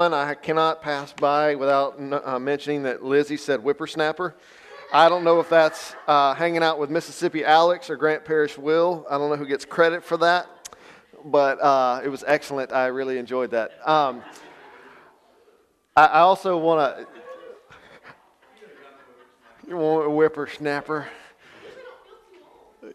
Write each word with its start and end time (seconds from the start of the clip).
I 0.00 0.36
cannot 0.36 0.80
pass 0.80 1.12
by 1.12 1.56
without 1.56 1.98
uh, 1.98 2.38
mentioning 2.38 2.84
that 2.84 3.02
Lizzie 3.02 3.36
said 3.36 3.58
whippersnapper. 3.58 4.36
I 4.92 5.08
don't 5.08 5.24
know 5.24 5.40
if 5.40 5.48
that's 5.48 5.96
uh, 6.06 6.34
hanging 6.34 6.62
out 6.62 6.78
with 6.78 6.88
Mississippi 6.88 7.44
Alex 7.44 7.90
or 7.90 7.96
Grant 7.96 8.24
Parish 8.24 8.56
Will. 8.56 9.04
I 9.10 9.18
don't 9.18 9.28
know 9.28 9.34
who 9.34 9.44
gets 9.44 9.64
credit 9.64 10.04
for 10.04 10.16
that, 10.18 10.78
but 11.24 11.60
uh, 11.60 12.00
it 12.04 12.10
was 12.10 12.22
excellent. 12.28 12.72
I 12.72 12.86
really 12.86 13.18
enjoyed 13.18 13.50
that. 13.50 13.72
Um, 13.88 14.22
I, 15.96 16.06
I, 16.06 16.20
also 16.20 16.56
want 16.56 16.96
to. 16.96 17.06
You 19.66 19.78
want 19.78 20.06
a 20.06 20.10
whippersnapper? 20.10 21.08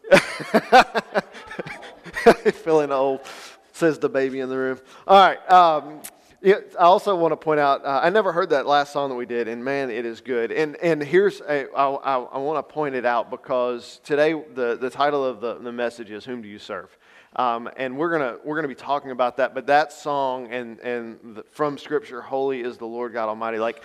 Feeling 2.64 2.94
old, 2.94 3.20
says 3.74 4.00
the 4.00 4.08
baby 4.08 4.40
in 4.40 4.48
the 4.48 4.58
room. 4.58 4.80
All 5.06 5.20
right. 5.20 5.52
Um, 5.52 6.00
I 6.46 6.62
also 6.80 7.16
want 7.16 7.32
to 7.32 7.38
point 7.38 7.62
out, 7.62 7.86
uh, 7.86 8.02
I 8.04 8.10
never 8.10 8.34
heard 8.34 8.50
that 8.50 8.66
last 8.66 8.92
song 8.92 9.10
that 9.10 9.16
we 9.16 9.26
did, 9.26 9.48
and 9.48 9.64
man, 9.64 9.90
it 9.90 10.06
is 10.06 10.20
good. 10.20 10.52
And, 10.52 10.76
and 10.78 11.02
here's, 11.02 11.40
a, 11.40 11.72
I, 11.74 11.86
I, 11.86 12.20
I 12.20 12.38
want 12.38 12.68
to 12.68 12.74
point 12.74 12.96
it 12.96 13.06
out 13.06 13.32
because 13.32 14.02
today 14.04 14.34
the, 14.34 14.76
the 14.76 14.90
title 14.90 15.24
of 15.24 15.40
the, 15.40 15.56
the 15.56 15.72
message 15.72 16.12
is 16.12 16.26
Whom 16.26 16.42
Do 16.42 16.50
You 16.50 16.60
Serve? 16.60 16.98
Um, 17.38 17.70
and 17.78 17.98
we're 17.98 18.18
going 18.18 18.40
we're 18.44 18.56
gonna 18.56 18.68
be 18.68 18.76
talking 18.76 19.12
about 19.12 19.38
that. 19.38 19.56
But 19.56 19.66
that 19.68 19.92
song 19.92 20.52
and, 20.52 20.80
and 20.82 21.38
the, 21.38 21.44
from 21.44 21.78
Scripture, 21.78 22.22
Holy 22.22 22.62
is 22.62 22.78
the 22.78 22.86
Lord 22.86 23.14
God 23.14 23.28
Almighty, 23.28 23.58
like 23.58 23.82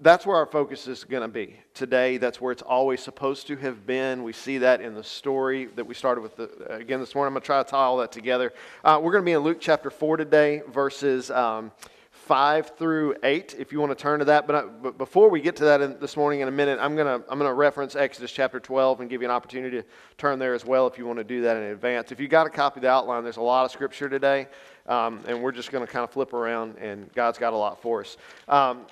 that's 0.00 0.26
where 0.26 0.36
our 0.36 0.46
focus 0.46 0.86
is 0.86 1.04
going 1.04 1.22
to 1.22 1.28
be 1.28 1.56
today. 1.74 2.16
That's 2.16 2.40
where 2.40 2.52
it's 2.52 2.62
always 2.62 3.00
supposed 3.00 3.46
to 3.48 3.56
have 3.56 3.86
been. 3.86 4.22
We 4.22 4.32
see 4.32 4.58
that 4.58 4.80
in 4.80 4.94
the 4.94 5.04
story 5.04 5.66
that 5.76 5.86
we 5.86 5.94
started 5.94 6.22
with 6.22 6.36
the, 6.36 6.74
again 6.74 7.00
this 7.00 7.14
morning. 7.14 7.28
I'm 7.28 7.34
going 7.34 7.42
to 7.42 7.46
try 7.46 7.62
to 7.62 7.70
tie 7.70 7.84
all 7.84 7.98
that 7.98 8.10
together. 8.10 8.52
Uh, 8.84 8.98
we're 9.02 9.12
going 9.12 9.22
to 9.22 9.26
be 9.26 9.32
in 9.32 9.40
Luke 9.40 9.58
chapter 9.60 9.90
4 9.90 10.16
today, 10.16 10.62
verses 10.68 11.30
um, 11.30 11.70
5 12.10 12.76
through 12.76 13.14
8, 13.22 13.56
if 13.58 13.72
you 13.72 13.80
want 13.80 13.96
to 13.96 14.00
turn 14.00 14.18
to 14.18 14.24
that. 14.26 14.46
But, 14.46 14.56
uh, 14.56 14.62
but 14.82 14.98
before 14.98 15.30
we 15.30 15.40
get 15.40 15.54
to 15.56 15.64
that 15.64 15.80
in, 15.80 15.98
this 16.00 16.16
morning 16.16 16.40
in 16.40 16.48
a 16.48 16.52
minute, 16.52 16.78
I'm 16.80 16.96
going 16.96 17.06
to, 17.06 17.24
I'm 17.30 17.38
going 17.38 17.50
to 17.50 17.54
reference 17.54 17.94
Exodus 17.94 18.32
chapter 18.32 18.58
12 18.58 19.00
and 19.00 19.10
give 19.10 19.22
you 19.22 19.28
an 19.28 19.32
opportunity 19.32 19.82
to 19.82 19.86
turn 20.18 20.38
there 20.38 20.54
as 20.54 20.64
well 20.64 20.88
if 20.88 20.98
you 20.98 21.06
want 21.06 21.18
to 21.18 21.24
do 21.24 21.42
that 21.42 21.56
in 21.56 21.62
advance. 21.64 22.10
If 22.10 22.18
you 22.18 22.26
got 22.26 22.46
a 22.46 22.50
copy 22.50 22.78
of 22.78 22.82
the 22.82 22.90
outline, 22.90 23.22
there's 23.22 23.36
a 23.36 23.42
lot 23.42 23.64
of 23.64 23.70
scripture 23.70 24.08
today. 24.08 24.48
Um, 24.86 25.20
and 25.28 25.40
we're 25.40 25.52
just 25.52 25.70
going 25.70 25.86
to 25.86 25.92
kind 25.92 26.02
of 26.02 26.10
flip 26.10 26.32
around, 26.32 26.76
and 26.78 27.12
God's 27.14 27.38
got 27.38 27.52
a 27.52 27.56
lot 27.56 27.80
for 27.80 28.00
us. 28.00 28.16
Um, 28.48 28.86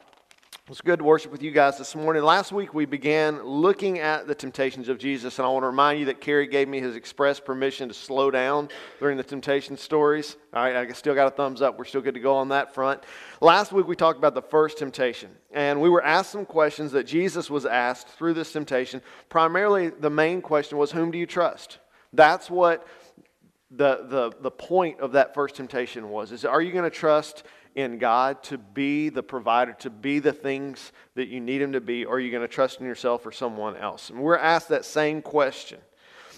it's 0.70 0.82
good 0.82 0.98
to 0.98 1.04
worship 1.04 1.32
with 1.32 1.42
you 1.42 1.50
guys 1.50 1.78
this 1.78 1.96
morning. 1.96 2.22
Last 2.22 2.52
week 2.52 2.74
we 2.74 2.84
began 2.84 3.42
looking 3.42 4.00
at 4.00 4.26
the 4.26 4.34
temptations 4.34 4.90
of 4.90 4.98
Jesus, 4.98 5.38
and 5.38 5.46
I 5.46 5.48
want 5.48 5.62
to 5.62 5.68
remind 5.68 5.98
you 5.98 6.04
that 6.06 6.20
Kerry 6.20 6.46
gave 6.46 6.68
me 6.68 6.78
his 6.78 6.94
express 6.94 7.40
permission 7.40 7.88
to 7.88 7.94
slow 7.94 8.30
down 8.30 8.68
during 9.00 9.16
the 9.16 9.22
temptation 9.22 9.78
stories. 9.78 10.36
All 10.52 10.62
right, 10.62 10.76
I 10.76 10.92
still 10.92 11.14
got 11.14 11.26
a 11.26 11.30
thumbs 11.30 11.62
up. 11.62 11.78
We're 11.78 11.86
still 11.86 12.02
good 12.02 12.14
to 12.14 12.20
go 12.20 12.36
on 12.36 12.50
that 12.50 12.74
front. 12.74 13.02
Last 13.40 13.72
week 13.72 13.86
we 13.86 13.96
talked 13.96 14.18
about 14.18 14.34
the 14.34 14.42
first 14.42 14.76
temptation, 14.76 15.30
and 15.52 15.80
we 15.80 15.88
were 15.88 16.04
asked 16.04 16.32
some 16.32 16.44
questions 16.44 16.92
that 16.92 17.04
Jesus 17.06 17.48
was 17.48 17.64
asked 17.64 18.08
through 18.08 18.34
this 18.34 18.52
temptation. 18.52 19.00
Primarily, 19.30 19.88
the 19.88 20.10
main 20.10 20.42
question 20.42 20.76
was, 20.76 20.92
Whom 20.92 21.10
do 21.10 21.16
you 21.16 21.26
trust? 21.26 21.78
That's 22.12 22.50
what 22.50 22.86
the, 23.70 24.06
the, 24.08 24.32
the 24.42 24.50
point 24.50 25.00
of 25.00 25.12
that 25.12 25.32
first 25.32 25.54
temptation 25.54 26.10
was 26.10 26.32
is 26.32 26.44
are 26.44 26.62
you 26.62 26.72
going 26.72 26.84
to 26.84 26.90
trust 26.90 27.44
in 27.78 27.98
God 27.98 28.42
to 28.42 28.58
be 28.58 29.08
the 29.08 29.22
provider, 29.22 29.72
to 29.74 29.88
be 29.88 30.18
the 30.18 30.32
things 30.32 30.90
that 31.14 31.28
you 31.28 31.38
need 31.38 31.62
Him 31.62 31.72
to 31.74 31.80
be, 31.80 32.04
or 32.04 32.16
are 32.16 32.20
you 32.20 32.32
going 32.32 32.42
to 32.42 32.52
trust 32.52 32.80
in 32.80 32.86
yourself 32.86 33.24
or 33.24 33.30
someone 33.30 33.76
else? 33.76 34.10
And 34.10 34.18
we're 34.18 34.36
asked 34.36 34.68
that 34.70 34.84
same 34.84 35.22
question. 35.22 35.78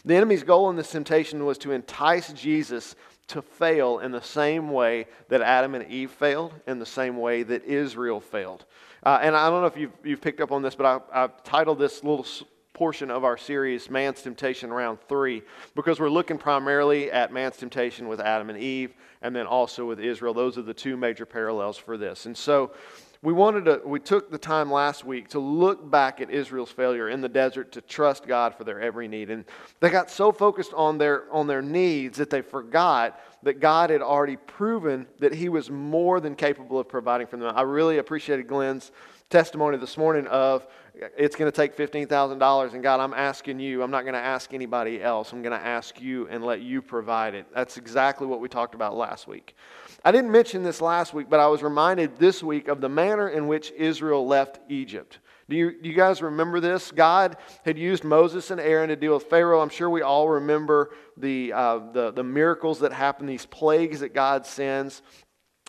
The 0.05 0.16
enemy's 0.16 0.42
goal 0.42 0.69
in 0.69 0.77
this 0.77 0.91
temptation 0.91 1.47
was 1.47 1.56
to 1.58 1.72
entice 1.72 2.30
Jesus 2.34 2.94
to 3.28 3.41
fail 3.41 4.00
in 4.00 4.12
the 4.12 4.20
same 4.20 4.70
way 4.70 5.06
that 5.28 5.41
Adam 5.41 5.74
and 5.74 5.91
Eve 5.91 6.10
failed, 6.10 6.52
in 6.66 6.78
the 6.78 6.84
same 6.84 7.16
way 7.16 7.42
that 7.42 7.64
Israel 7.64 8.20
failed. 8.20 8.66
Uh, 9.02 9.20
and 9.22 9.34
I 9.34 9.48
don't 9.48 9.62
know 9.62 9.66
if 9.66 9.78
you've, 9.78 9.92
you've 10.04 10.20
picked 10.20 10.42
up 10.42 10.52
on 10.52 10.60
this, 10.60 10.75
but 10.75 10.84
I, 10.84 11.25
I've 11.25 11.42
titled 11.42 11.78
this 11.78 12.04
little 12.04 12.27
portion 12.72 13.10
of 13.10 13.24
our 13.24 13.36
series, 13.36 13.90
Man's 13.90 14.22
Temptation, 14.22 14.72
Round 14.72 14.98
3, 15.08 15.42
because 15.75 15.98
we're 15.98 16.08
looking 16.08 16.38
primarily 16.38 17.10
at 17.10 17.32
man's 17.32 17.56
temptation 17.56 18.08
with 18.08 18.20
Adam 18.20 18.48
and 18.48 18.58
Eve 18.58 18.94
and 19.22 19.34
then 19.34 19.47
also 19.47 19.86
with 19.86 20.00
Israel. 20.00 20.32
Those 20.32 20.56
are 20.56 20.62
the 20.62 20.75
two 20.75 20.97
major 20.97 21.26
parallels 21.26 21.76
for 21.76 21.97
this. 21.97 22.26
And 22.26 22.36
so 22.36 22.72
we 23.22 23.34
wanted 23.34 23.66
to, 23.66 23.82
we 23.84 24.00
took 24.00 24.31
the 24.31 24.38
time 24.38 24.72
last 24.72 25.04
week 25.04 25.28
to 25.28 25.38
look 25.38 25.91
back 25.91 26.22
at 26.22 26.31
Israel's 26.31 26.70
failure 26.70 27.10
in 27.10 27.20
the 27.20 27.28
desert 27.28 27.72
to 27.72 27.82
trust 27.82 28.26
God 28.26 28.54
for 28.54 28.64
their 28.64 28.81
every 28.81 29.08
need. 29.08 29.28
And 29.31 29.44
they 29.81 29.91
got 29.91 30.10
so 30.10 30.32
focused 30.32 30.72
on 30.72 30.97
their, 30.97 31.30
on 31.30 31.47
their 31.47 31.60
needs 31.60 32.16
that 32.16 32.30
they 32.30 32.41
forgot 32.41 33.20
that 33.42 33.60
God 33.60 33.91
had 33.91 34.00
already 34.00 34.36
proven 34.36 35.06
that 35.19 35.34
He 35.34 35.50
was 35.50 35.70
more 35.70 36.19
than 36.20 36.34
capable 36.34 36.78
of 36.78 36.88
providing 36.88 37.26
for 37.26 37.36
them. 37.36 37.53
I 37.54 37.62
really 37.62 37.98
appreciated 37.98 38.48
Glenn's 38.48 38.91
testimony 39.28 39.76
this 39.76 39.98
morning 39.98 40.26
of 40.26 40.66
it's 40.94 41.36
going 41.36 41.50
to 41.50 41.54
take 41.54 41.76
$15,000 41.76 42.72
and 42.72 42.82
God, 42.82 43.00
I'm 43.00 43.14
asking 43.14 43.60
you. 43.60 43.82
I'm 43.82 43.91
not 43.91 44.03
going 44.03 44.14
to 44.14 44.20
ask 44.20 44.53
anybody 44.54 45.03
else. 45.03 45.32
I'm 45.32 45.42
going 45.42 45.59
to 45.59 45.64
ask 45.64 46.00
you 46.00 46.26
and 46.28 46.42
let 46.42 46.62
you 46.62 46.80
provide 46.80 47.34
it. 47.34 47.47
That's 47.54 47.76
exactly 47.76 48.26
what 48.26 48.41
we 48.41 48.48
talked 48.48 48.75
about 48.75 48.97
last 48.97 49.28
week. 49.28 49.54
I 50.05 50.12
didn't 50.12 50.31
mention 50.31 50.62
this 50.62 50.81
last 50.81 51.12
week, 51.12 51.28
but 51.28 51.41
I 51.41 51.49
was 51.49 51.62
reminded 51.62 52.16
this 52.16 52.43
week 52.43 52.69
of 52.69 52.81
the 52.81 52.88
manner 52.88 53.28
in 53.28 53.47
which 53.47 53.71
Israel 53.72 54.27
left 54.27 54.59
Egypt. 54.71 55.19
Do 55.49 55.56
you, 55.56 55.83
do 55.83 55.88
you 55.88 55.97
guys 55.97 56.22
remember 56.22 56.61
this? 56.61 56.91
God 56.91 57.37
had 57.65 57.77
used 57.77 58.05
Moses 58.05 58.50
and 58.50 58.60
Aaron 58.60 58.89
to 58.89 58.97
deal 58.97 59.15
with 59.15 59.25
Pharaoh. 59.25 59.60
I'm 59.60 59.69
sure 59.69 59.91
we 59.91 60.00
all 60.00 60.28
remember 60.28 60.91
the, 61.16 61.53
uh, 61.53 61.78
the, 61.93 62.12
the 62.12 62.25
miracles 62.25 62.81
that 62.81 62.93
happen, 62.93 63.27
these 63.27 63.47
plagues 63.47 64.00
that 64.00 64.15
God 64.15 64.47
sends. 64.47 65.03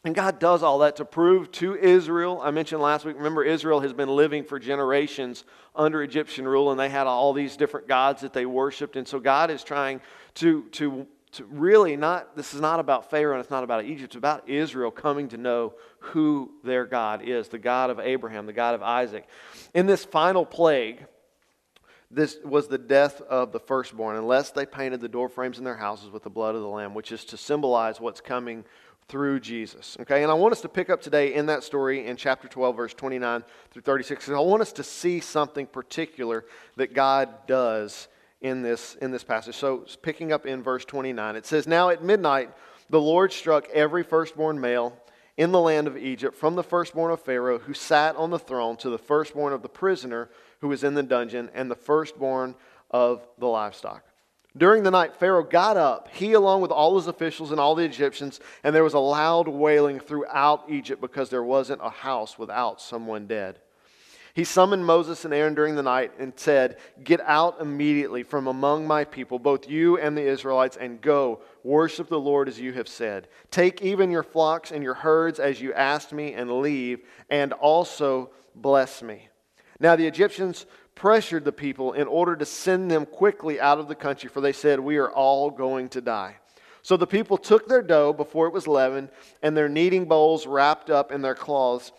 And 0.06 0.16
God 0.16 0.40
does 0.40 0.64
all 0.64 0.80
that 0.80 0.96
to 0.96 1.06
prove 1.06 1.52
to 1.54 1.76
Israel. 1.76 2.40
I 2.42 2.52
mentioned 2.52 2.82
last 2.82 3.06
week, 3.06 3.18
remember, 3.18 3.44
Israel 3.44 3.82
has 3.82 3.92
been 3.92 4.10
living 4.10 4.44
for 4.44 4.60
generations 4.60 5.44
under 5.76 6.02
Egyptian 6.04 6.48
rule, 6.48 6.72
and 6.72 6.80
they 6.80 6.90
had 6.90 7.06
all 7.06 7.34
these 7.34 7.58
different 7.58 7.88
gods 7.88 8.22
that 8.22 8.34
they 8.34 8.46
worshiped. 8.46 8.96
And 8.96 9.08
so 9.08 9.20
God 9.20 9.52
is 9.52 9.64
trying 9.64 10.00
to, 10.36 10.64
to, 10.72 11.06
to 11.34 11.46
really 11.46 11.96
not, 11.96 12.36
this 12.36 12.54
is 12.54 12.62
not 12.62 12.80
about 12.80 13.10
Pharaoh 13.10 13.34
and 13.34 13.42
it's 13.42 13.52
not 13.52 13.64
about 13.64 13.86
Egypt, 13.86 14.04
it's 14.04 14.16
about 14.16 14.50
Israel 14.50 14.92
coming 14.92 15.30
to 15.30 15.38
know 15.38 15.74
who 16.00 16.52
their 16.64 16.86
God 16.86 17.22
is 17.24 17.48
the 17.48 17.60
God 17.60 17.90
of 17.90 18.00
Abraham, 18.00 18.46
the 18.46 18.54
God 18.54 18.76
of 18.76 18.84
Isaac. 18.84 19.28
In 19.74 19.86
this 19.86 20.04
final 20.04 20.46
plague, 20.46 21.06
this 22.10 22.38
was 22.44 22.68
the 22.68 22.78
death 22.78 23.22
of 23.22 23.54
the 23.54 23.60
firstborn, 23.60 24.18
unless 24.18 24.52
they 24.52 24.66
painted 24.66 25.00
the 25.00 25.08
door 25.08 25.30
frames 25.30 25.58
in 25.58 25.64
their 25.64 25.78
houses 25.78 26.10
with 26.10 26.24
the 26.24 26.30
blood 26.30 26.56
of 26.56 26.62
the 26.62 26.68
Lamb, 26.68 26.94
which 26.94 27.14
is 27.14 27.24
to 27.26 27.38
symbolize 27.38 28.02
what's 28.02 28.20
coming 28.20 28.66
through 29.08 29.40
Jesus. 29.40 29.98
Okay, 30.02 30.24
and 30.24 30.32
I 30.32 30.36
want 30.36 30.52
us 30.52 30.62
to 30.62 30.70
pick 30.70 30.90
up 30.90 31.02
today 31.02 31.34
in 31.34 31.46
that 31.46 31.64
story 31.64 32.06
in 32.06 32.18
chapter 32.18 32.50
12, 32.50 32.76
verse 32.76 32.94
29 32.94 33.44
through 33.72 33.82
36. 33.82 34.30
I 34.30 34.40
want 34.40 34.62
us 34.62 34.74
to 34.74 34.84
see 34.84 35.22
something 35.22 35.66
particular 35.66 36.46
that 36.76 36.94
God 36.94 37.30
does 37.48 38.10
in 38.42 38.62
this, 38.62 38.96
in 38.96 39.12
this 39.12 39.24
passage. 39.24 39.56
So, 39.56 39.86
picking 40.02 40.32
up 40.32 40.46
in 40.46 40.64
verse 40.64 40.86
29, 40.86 41.36
it 41.36 41.46
says, 41.46 41.68
Now 41.68 41.90
at 41.90 42.04
midnight, 42.04 42.50
the 42.90 43.02
Lord 43.02 43.32
struck 43.32 43.70
every 43.70 44.04
firstborn 44.04 44.60
male 44.60 44.98
in 45.38 45.52
the 45.52 45.60
land 45.60 45.88
of 45.88 45.98
Egypt, 45.98 46.36
from 46.36 46.56
the 46.56 46.64
firstborn 46.64 47.12
of 47.12 47.22
Pharaoh 47.22 47.60
who 47.60 47.74
sat 47.74 48.16
on 48.16 48.30
the 48.30 48.40
throne 48.40 48.78
to 48.78 48.90
the 48.90 48.98
firstborn 48.98 49.54
of 49.54 49.62
the 49.62 49.70
prisoner 49.70 50.30
who 50.60 50.68
was 50.68 50.84
in 50.84 50.94
the 50.94 51.04
dungeon, 51.04 51.50
and 51.54 51.72
the 51.72 51.76
firstborn 51.76 52.54
of 52.92 53.28
the 53.40 53.48
livestock. 53.48 54.04
During 54.56 54.84
the 54.84 54.92
night, 54.92 55.16
Pharaoh 55.16 55.44
got 55.44 55.78
up, 55.78 56.10
he 56.12 56.34
along 56.34 56.62
with 56.62 56.72
all 56.72 56.98
his 56.98 57.08
officials 57.08 57.52
and 57.52 57.60
all 57.60 57.74
the 57.74 57.86
Egyptians, 57.86 58.40
and 58.64 58.76
there 58.76 58.84
was 58.84 58.94
a 58.94 59.00
loud 59.00 59.48
wailing 59.48 60.00
throughout 60.00 60.66
Egypt 60.70 61.02
because 61.02 61.30
there 61.30 61.44
wasn't 61.44 61.82
a 61.82 61.90
house 61.90 62.38
without 62.38 62.82
someone 62.82 63.28
dead. 63.28 63.60
He 64.34 64.44
summoned 64.46 64.86
Moses 64.86 65.26
and 65.26 65.34
Aaron 65.34 65.56
during 65.56 65.76
the 65.76 65.84
night 65.84 66.14
and 66.18 66.32
said, 66.36 66.78
Get 67.04 67.20
out 67.22 67.60
immediately 67.60 68.24
from 68.24 68.48
among 68.48 68.88
my 68.88 69.04
people, 69.04 69.40
both 69.40 69.70
you 69.70 69.98
and 69.98 70.16
the 70.16 70.26
Israelites, 70.26 70.78
and 70.78 71.02
go 71.02 71.42
worship 71.64 72.08
the 72.08 72.20
Lord 72.20 72.48
as 72.48 72.60
you 72.60 72.72
have 72.74 72.88
said. 72.88 73.28
Take 73.50 73.82
even 73.82 74.10
your 74.10 74.24
flocks 74.24 74.72
and 74.72 74.84
your 74.84 74.94
herds 74.94 75.40
as 75.40 75.60
you 75.60 75.74
asked 75.74 76.14
me, 76.14 76.34
and 76.34 76.62
leave, 76.62 77.02
and 77.30 77.52
also 77.54 78.32
bless 78.56 79.04
me. 79.04 79.28
Now 79.80 79.96
the 79.98 80.08
Egyptians 80.08 80.66
pressured 80.96 81.44
the 81.44 81.52
people 81.52 81.94
in 81.94 82.08
order 82.08 82.36
to 82.38 82.46
send 82.46 82.90
them 82.90 83.06
quickly 83.06 83.60
out 83.60 83.80
of 83.80 83.90
the 83.90 83.96
country, 83.96 84.30
for 84.30 84.40
they 84.40 84.54
said, 84.54 84.80
We 84.80 84.98
are 84.98 85.12
all 85.12 85.50
going 85.50 85.90
to 85.90 86.02
die. 86.02 86.38
So 86.84 86.96
the 86.96 87.08
people 87.08 87.38
took 87.38 87.68
their 87.68 87.82
dough 87.82 88.14
before 88.14 88.48
it 88.48 88.54
was 88.54 88.68
leavened, 88.68 89.10
and 89.44 89.56
their 89.58 89.70
kneading 89.70 90.06
bowls 90.06 90.48
wrapped 90.48 90.90
up 90.90 91.12
in 91.12 91.22
their 91.22 91.36
cloths 91.36 91.92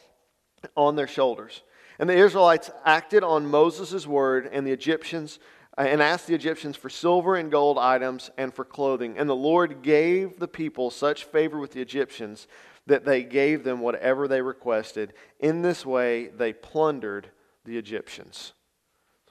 on 0.77 0.97
their 0.97 1.06
shoulders. 1.06 1.62
And 1.99 2.09
the 2.09 2.17
Israelites 2.17 2.71
acted 2.85 3.23
on 3.23 3.47
Moses' 3.47 4.06
word, 4.06 4.49
and 4.50 4.67
the 4.67 4.73
Egyptians 4.73 5.39
uh, 5.79 5.83
and 5.83 6.03
asked 6.03 6.27
the 6.27 6.35
Egyptians 6.35 6.77
for 6.77 6.91
silver 6.91 7.37
and 7.37 7.50
gold 7.50 7.79
items 7.79 8.31
and 8.37 8.53
for 8.53 8.65
clothing. 8.65 9.17
And 9.17 9.29
the 9.29 9.35
Lord 9.35 9.83
gave 9.83 10.39
the 10.39 10.49
people 10.49 10.91
such 10.91 11.25
favor 11.25 11.59
with 11.59 11.73
the 11.73 11.81
Egyptians 11.81 12.47
that 12.87 13.05
they 13.05 13.23
gave 13.23 13.65
them 13.65 13.81
whatever 13.81 14.29
they 14.29 14.43
requested. 14.43 15.15
In 15.41 15.62
this 15.62 15.87
way, 15.87 16.27
they 16.29 16.53
plundered 16.53 17.31
the 17.65 17.79
Egyptians. 17.79 18.53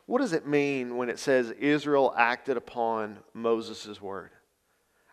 What 0.06 0.19
does 0.19 0.34
it 0.34 0.48
mean 0.48 0.98
when 0.98 1.10
it 1.10 1.19
says 1.19 1.52
Israel 1.52 2.13
acted 2.18 2.58
upon 2.58 3.19
Moses' 3.34 4.02
word? 4.02 4.31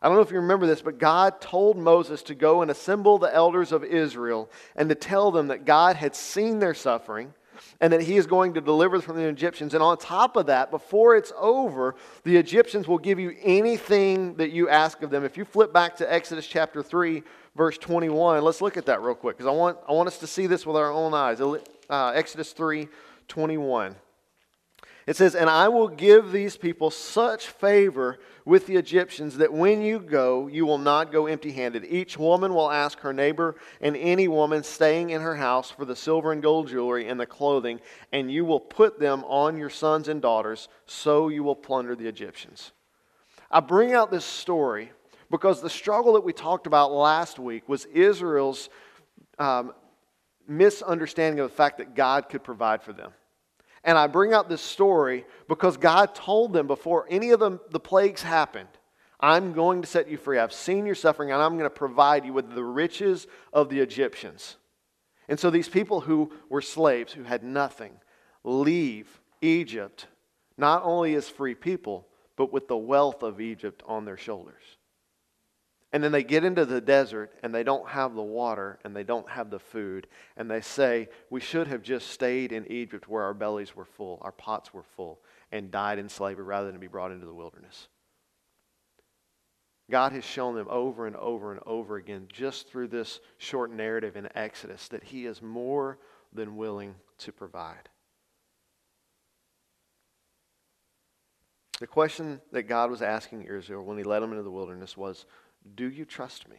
I 0.00 0.09
don't 0.09 0.17
know 0.17 0.23
if 0.23 0.31
you 0.31 0.39
remember 0.39 0.67
this, 0.67 0.83
but 0.83 0.99
God 0.99 1.41
told 1.41 1.77
Moses 1.77 2.23
to 2.25 2.35
go 2.35 2.62
and 2.62 2.71
assemble 2.71 3.19
the 3.19 3.35
elders 3.35 3.73
of 3.73 3.83
Israel 3.83 4.50
and 4.77 4.89
to 4.89 4.95
tell 4.95 5.31
them 5.31 5.49
that 5.49 5.65
God 5.65 5.97
had 5.97 6.15
seen 6.15 6.61
their 6.61 6.75
suffering 6.75 7.35
and 7.81 7.93
that 7.93 8.03
he 8.03 8.17
is 8.17 8.27
going 8.27 8.55
to 8.55 8.61
deliver 8.61 8.99
them 8.99 9.05
from 9.05 9.17
the 9.17 9.25
Egyptians. 9.25 9.75
And 9.75 9.83
on 9.83 9.99
top 9.99 10.37
of 10.37 10.47
that, 10.47 10.71
before 10.71 11.17
it's 11.17 11.33
over, 11.37 11.97
the 12.25 12.37
Egyptians 12.37 12.87
will 12.87 12.99
give 12.99 13.19
you 13.19 13.35
anything 13.43 14.35
that 14.37 14.50
you 14.50 14.69
ask 14.69 15.03
of 15.03 15.11
them. 15.11 15.25
If 15.25 15.37
you 15.37 15.45
flip 15.45 15.73
back 15.73 15.97
to 15.97 16.12
Exodus 16.12 16.47
chapter 16.47 16.83
3, 16.83 17.23
verse 17.56 17.79
21, 17.79 18.43
let's 18.43 18.61
look 18.61 18.77
at 18.77 18.87
that 18.87 19.03
real 19.03 19.15
quick 19.15 19.37
because 19.37 19.49
I 19.49 19.55
want, 19.55 19.79
I 19.89 19.93
want 19.93 20.06
us 20.06 20.19
to 20.19 20.27
see 20.27 20.47
this 20.47 20.65
with 20.65 20.77
our 20.77 20.93
own 20.93 21.15
eyes. 21.15 21.41
Uh, 21.41 22.12
Exodus 22.15 22.53
3, 22.53 22.89
21. 23.27 23.97
It 25.09 25.17
says, 25.17 25.35
And 25.35 25.49
I 25.49 25.69
will 25.69 25.89
give 25.89 26.33
these 26.33 26.59
people 26.59 26.91
such 26.91 27.47
favor 27.47 28.19
with 28.45 28.67
the 28.67 28.77
Egyptians 28.77 29.39
that 29.39 29.51
when 29.51 29.81
you 29.81 30.01
go, 30.01 30.49
you 30.49 30.67
will 30.67 30.77
not 30.77 31.11
go 31.11 31.27
empty 31.27 31.51
handed. 31.51 31.87
Each 31.87 32.19
woman 32.19 32.53
will 32.53 32.71
ask 32.71 33.01
her 33.01 33.15
neighbor 33.15 33.57
and 33.81 33.97
any 33.97 34.29
woman 34.29 34.63
staying 34.63 35.09
in 35.09 35.23
her 35.23 35.37
house 35.37 35.71
for 35.71 35.87
the 35.87 35.97
silver 35.97 36.31
and 36.31 36.43
gold 36.43 36.69
jewelry 36.69 37.09
and 37.09 37.19
the 37.19 37.25
clothing, 37.25 37.81
and 38.13 38.31
you 38.31 38.45
will 38.45 38.61
put 38.61 39.01
them 39.01 39.25
on 39.25 39.57
your 39.57 39.71
sons 39.71 40.09
and 40.09 40.21
daughters, 40.21 40.69
so 40.85 41.29
you 41.29 41.43
will 41.43 41.57
plunder 41.57 41.97
the 41.97 42.07
Egyptians. 42.07 42.73
I 43.51 43.61
bring 43.61 43.95
out 43.95 44.11
this 44.11 44.27
story 44.27 44.93
because 45.31 45.63
the 45.63 45.71
struggle 45.71 46.13
that 46.13 46.25
we 46.25 46.35
talked 46.35 46.67
about 46.67 46.93
last 46.93 47.39
week 47.39 47.67
was 47.67 47.87
Israel's 47.87 48.69
um, 49.39 49.73
misunderstanding 50.47 51.41
of 51.41 51.49
the 51.49 51.57
fact 51.57 51.79
that 51.79 51.95
God 51.95 52.29
could 52.29 52.45
provide 52.45 52.83
for 52.83 52.93
them. 52.93 53.13
And 53.85 53.97
I 53.97 54.07
bring 54.07 54.33
out 54.33 54.49
this 54.49 54.61
story 54.61 55.25
because 55.49 55.77
God 55.77 56.15
told 56.15 56.53
them 56.53 56.67
before 56.67 57.07
any 57.09 57.31
of 57.31 57.41
the, 57.41 57.59
the 57.71 57.81
plagues 57.81 58.23
happened, 58.23 58.69
I'm 59.21 59.53
going 59.53 59.83
to 59.83 59.89
set 59.89 60.09
you 60.09 60.17
free. 60.17 60.39
I've 60.39 60.53
seen 60.53 60.87
your 60.87 60.95
suffering, 60.95 61.33
and 61.33 61.43
I'm 61.43 61.59
going 61.59 61.65
to 61.65 61.71
provide 61.71 62.25
you 62.25 62.33
with 62.33 62.55
the 62.55 62.65
riches 62.65 63.27
of 63.53 63.69
the 63.69 63.81
Egyptians. 63.81 64.57
And 65.29 65.39
so 65.39 65.51
these 65.51 65.69
people 65.69 66.01
who 66.01 66.33
were 66.49 66.63
slaves, 66.63 67.13
who 67.13 67.25
had 67.25 67.43
nothing, 67.43 67.93
leave 68.45 69.21
Egypt 69.43 70.07
not 70.57 70.83
only 70.85 71.15
as 71.15 71.29
free 71.29 71.55
people, 71.55 72.07
but 72.37 72.53
with 72.53 72.69
the 72.69 72.77
wealth 72.77 73.23
of 73.23 73.41
Egypt 73.41 73.83
on 73.87 74.05
their 74.05 74.17
shoulders. 74.17 74.78
And 75.93 76.05
then 76.05 76.12
they 76.12 76.23
get 76.23 76.44
into 76.44 76.67
the 76.67 76.82
desert 76.82 77.32
and 77.43 77.55
they 77.55 77.62
don't 77.62 77.88
have 77.88 78.14
the 78.14 78.23
water 78.23 78.79
and 78.85 78.94
they 78.94 79.05
don't 79.05 79.29
have 79.31 79.50
the 79.50 79.58
food. 79.58 80.06
And 80.37 80.50
they 80.50 80.61
say, 80.61 81.08
We 81.31 81.40
should 81.40 81.67
have 81.69 81.82
just 81.82 82.08
stayed 82.08 82.52
in 82.52 82.70
Egypt 82.70 83.08
where 83.08 83.23
our 83.23 83.35
bellies 83.35 83.75
were 83.75 83.87
full, 83.87 84.19
our 84.20 84.32
pots 84.32 84.75
were 84.75 84.82
full, 84.82 85.20
and 85.50 85.70
died 85.70 85.99
in 85.99 86.08
slavery 86.08 86.44
rather 86.44 86.70
than 86.70 86.81
be 86.81 86.88
brought 86.88 87.12
into 87.12 87.26
the 87.26 87.35
wilderness. 87.35 87.88
God 89.90 90.12
has 90.12 90.25
shown 90.25 90.55
them 90.55 90.67
over 90.69 91.06
and 91.06 91.17
over 91.17 91.50
and 91.50 91.61
over 91.64 91.96
again, 91.96 92.29
just 92.31 92.69
through 92.69 92.88
this 92.88 93.20
short 93.38 93.73
narrative 93.73 94.17
in 94.17 94.29
Exodus, 94.35 94.88
that 94.88 95.02
He 95.02 95.25
is 95.25 95.40
more 95.40 95.99
than 96.35 96.56
willing 96.56 96.94
to 97.19 97.32
provide. 97.32 97.88
The 101.81 101.87
question 101.87 102.43
that 102.52 102.64
God 102.64 102.90
was 102.90 103.00
asking 103.00 103.44
Israel 103.44 103.82
when 103.85 103.96
He 103.96 104.05
led 104.05 104.20
them 104.20 104.32
into 104.32 104.43
the 104.43 104.50
wilderness 104.50 104.94
was, 104.94 105.25
do 105.75 105.89
you 105.89 106.05
trust 106.05 106.49
me? 106.49 106.57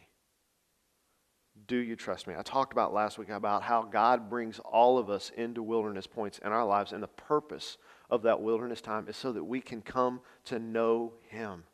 Do 1.66 1.76
you 1.76 1.96
trust 1.96 2.26
me? 2.26 2.34
I 2.36 2.42
talked 2.42 2.72
about 2.72 2.94
last 2.94 3.18
week 3.18 3.28
about 3.28 3.62
how 3.62 3.82
God 3.82 4.30
brings 4.30 4.58
all 4.60 4.98
of 4.98 5.10
us 5.10 5.30
into 5.36 5.62
wilderness 5.62 6.06
points 6.06 6.38
in 6.38 6.52
our 6.52 6.64
lives, 6.64 6.92
and 6.92 7.02
the 7.02 7.08
purpose 7.08 7.76
of 8.08 8.22
that 8.22 8.40
wilderness 8.40 8.80
time 8.80 9.06
is 9.08 9.16
so 9.16 9.32
that 9.32 9.44
we 9.44 9.60
can 9.60 9.82
come 9.82 10.20
to 10.44 10.58
know 10.58 11.14
Him. 11.28 11.64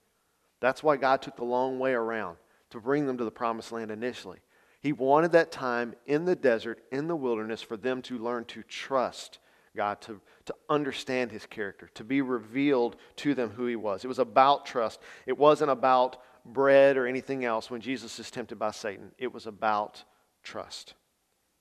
That's 0.61 0.83
why 0.83 0.97
God 0.97 1.23
took 1.23 1.37
the 1.37 1.45
long 1.45 1.79
way 1.79 1.93
around 1.93 2.37
to 2.71 2.81
bring 2.81 3.07
them 3.07 3.19
to 3.19 3.25
the 3.25 3.31
promised 3.31 3.73
land 3.73 3.91
initially. 3.91 4.39
He 4.81 4.93
wanted 4.93 5.33
that 5.33 5.53
time 5.53 5.95
in 6.07 6.25
the 6.25 6.37
desert, 6.37 6.83
in 6.91 7.09
the 7.09 7.17
wilderness, 7.17 7.63
for 7.63 7.77
them 7.77 8.03
to 8.03 8.19
learn 8.19 8.45
to 8.47 8.63
trust 8.63 9.39
God, 9.77 10.01
to, 10.03 10.21
to 10.47 10.55
understand 10.69 11.31
His 11.31 11.47
character, 11.47 11.91
to 11.95 12.03
be 12.03 12.23
revealed 12.23 12.97
to 13.17 13.35
them 13.35 13.51
who 13.51 13.67
He 13.67 13.77
was. 13.77 14.05
It 14.05 14.09
was 14.09 14.19
about 14.19 14.67
trust. 14.67 15.01
It 15.27 15.39
wasn't 15.39 15.71
about 15.71 16.17
bread 16.53 16.97
or 16.97 17.07
anything 17.07 17.45
else 17.45 17.71
when 17.71 17.81
Jesus 17.81 18.19
is 18.19 18.31
tempted 18.31 18.59
by 18.59 18.71
Satan. 18.71 19.13
It 19.19 19.33
was 19.33 19.47
about 19.47 20.05
trust. 20.43 20.95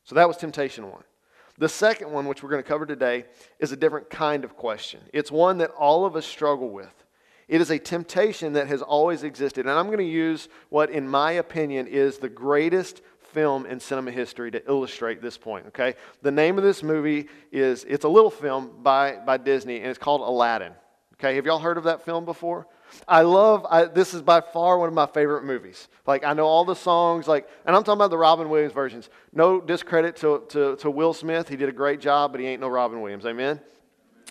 So 0.03 0.15
that 0.15 0.27
was 0.27 0.37
temptation 0.37 0.89
one. 0.89 1.03
The 1.57 1.69
second 1.69 2.11
one, 2.11 2.27
which 2.27 2.43
we're 2.43 2.49
going 2.49 2.61
to 2.61 2.67
cover 2.67 2.85
today, 2.85 3.25
is 3.59 3.71
a 3.71 3.77
different 3.77 4.09
kind 4.09 4.43
of 4.43 4.57
question. 4.57 4.99
It's 5.13 5.31
one 5.31 5.59
that 5.59 5.71
all 5.71 6.05
of 6.05 6.15
us 6.15 6.25
struggle 6.25 6.69
with. 6.69 6.93
It 7.47 7.61
is 7.61 7.69
a 7.69 7.79
temptation 7.79 8.53
that 8.53 8.67
has 8.67 8.81
always 8.81 9.23
existed. 9.23 9.65
And 9.65 9.77
I'm 9.77 9.85
going 9.85 9.99
to 9.99 10.03
use 10.03 10.49
what, 10.69 10.89
in 10.89 11.07
my 11.07 11.33
opinion, 11.33 11.87
is 11.87 12.17
the 12.17 12.29
greatest 12.29 13.01
film 13.31 13.65
in 13.65 13.79
cinema 13.79 14.11
history 14.11 14.49
to 14.51 14.65
illustrate 14.67 15.21
this 15.21 15.37
point, 15.37 15.67
okay? 15.67 15.95
The 16.21 16.31
name 16.31 16.57
of 16.57 16.63
this 16.63 16.81
movie 16.81 17.27
is, 17.51 17.83
it's 17.83 18.05
a 18.05 18.09
little 18.09 18.31
film 18.31 18.71
by, 18.81 19.17
by 19.25 19.37
Disney, 19.37 19.77
and 19.77 19.87
it's 19.87 19.99
called 19.99 20.21
Aladdin. 20.21 20.73
Okay, 21.19 21.35
have 21.35 21.45
y'all 21.45 21.59
heard 21.59 21.77
of 21.77 21.85
that 21.85 22.03
film 22.03 22.25
before? 22.25 22.67
I 23.07 23.21
love, 23.21 23.65
I, 23.69 23.85
this 23.85 24.13
is 24.13 24.21
by 24.21 24.41
far 24.41 24.77
one 24.77 24.87
of 24.87 24.93
my 24.93 25.05
favorite 25.05 25.43
movies. 25.43 25.87
Like, 26.05 26.23
I 26.23 26.33
know 26.33 26.45
all 26.45 26.65
the 26.65 26.75
songs, 26.75 27.27
like, 27.27 27.47
and 27.65 27.75
I'm 27.75 27.83
talking 27.83 27.97
about 27.97 28.11
the 28.11 28.17
Robin 28.17 28.49
Williams 28.49 28.73
versions. 28.73 29.09
No 29.33 29.59
discredit 29.59 30.17
to, 30.17 30.43
to, 30.49 30.75
to 30.77 30.91
Will 30.91 31.13
Smith. 31.13 31.47
He 31.47 31.55
did 31.55 31.69
a 31.69 31.73
great 31.73 31.99
job, 31.99 32.31
but 32.31 32.41
he 32.41 32.47
ain't 32.47 32.61
no 32.61 32.67
Robin 32.67 33.01
Williams. 33.01 33.25
Amen? 33.25 33.59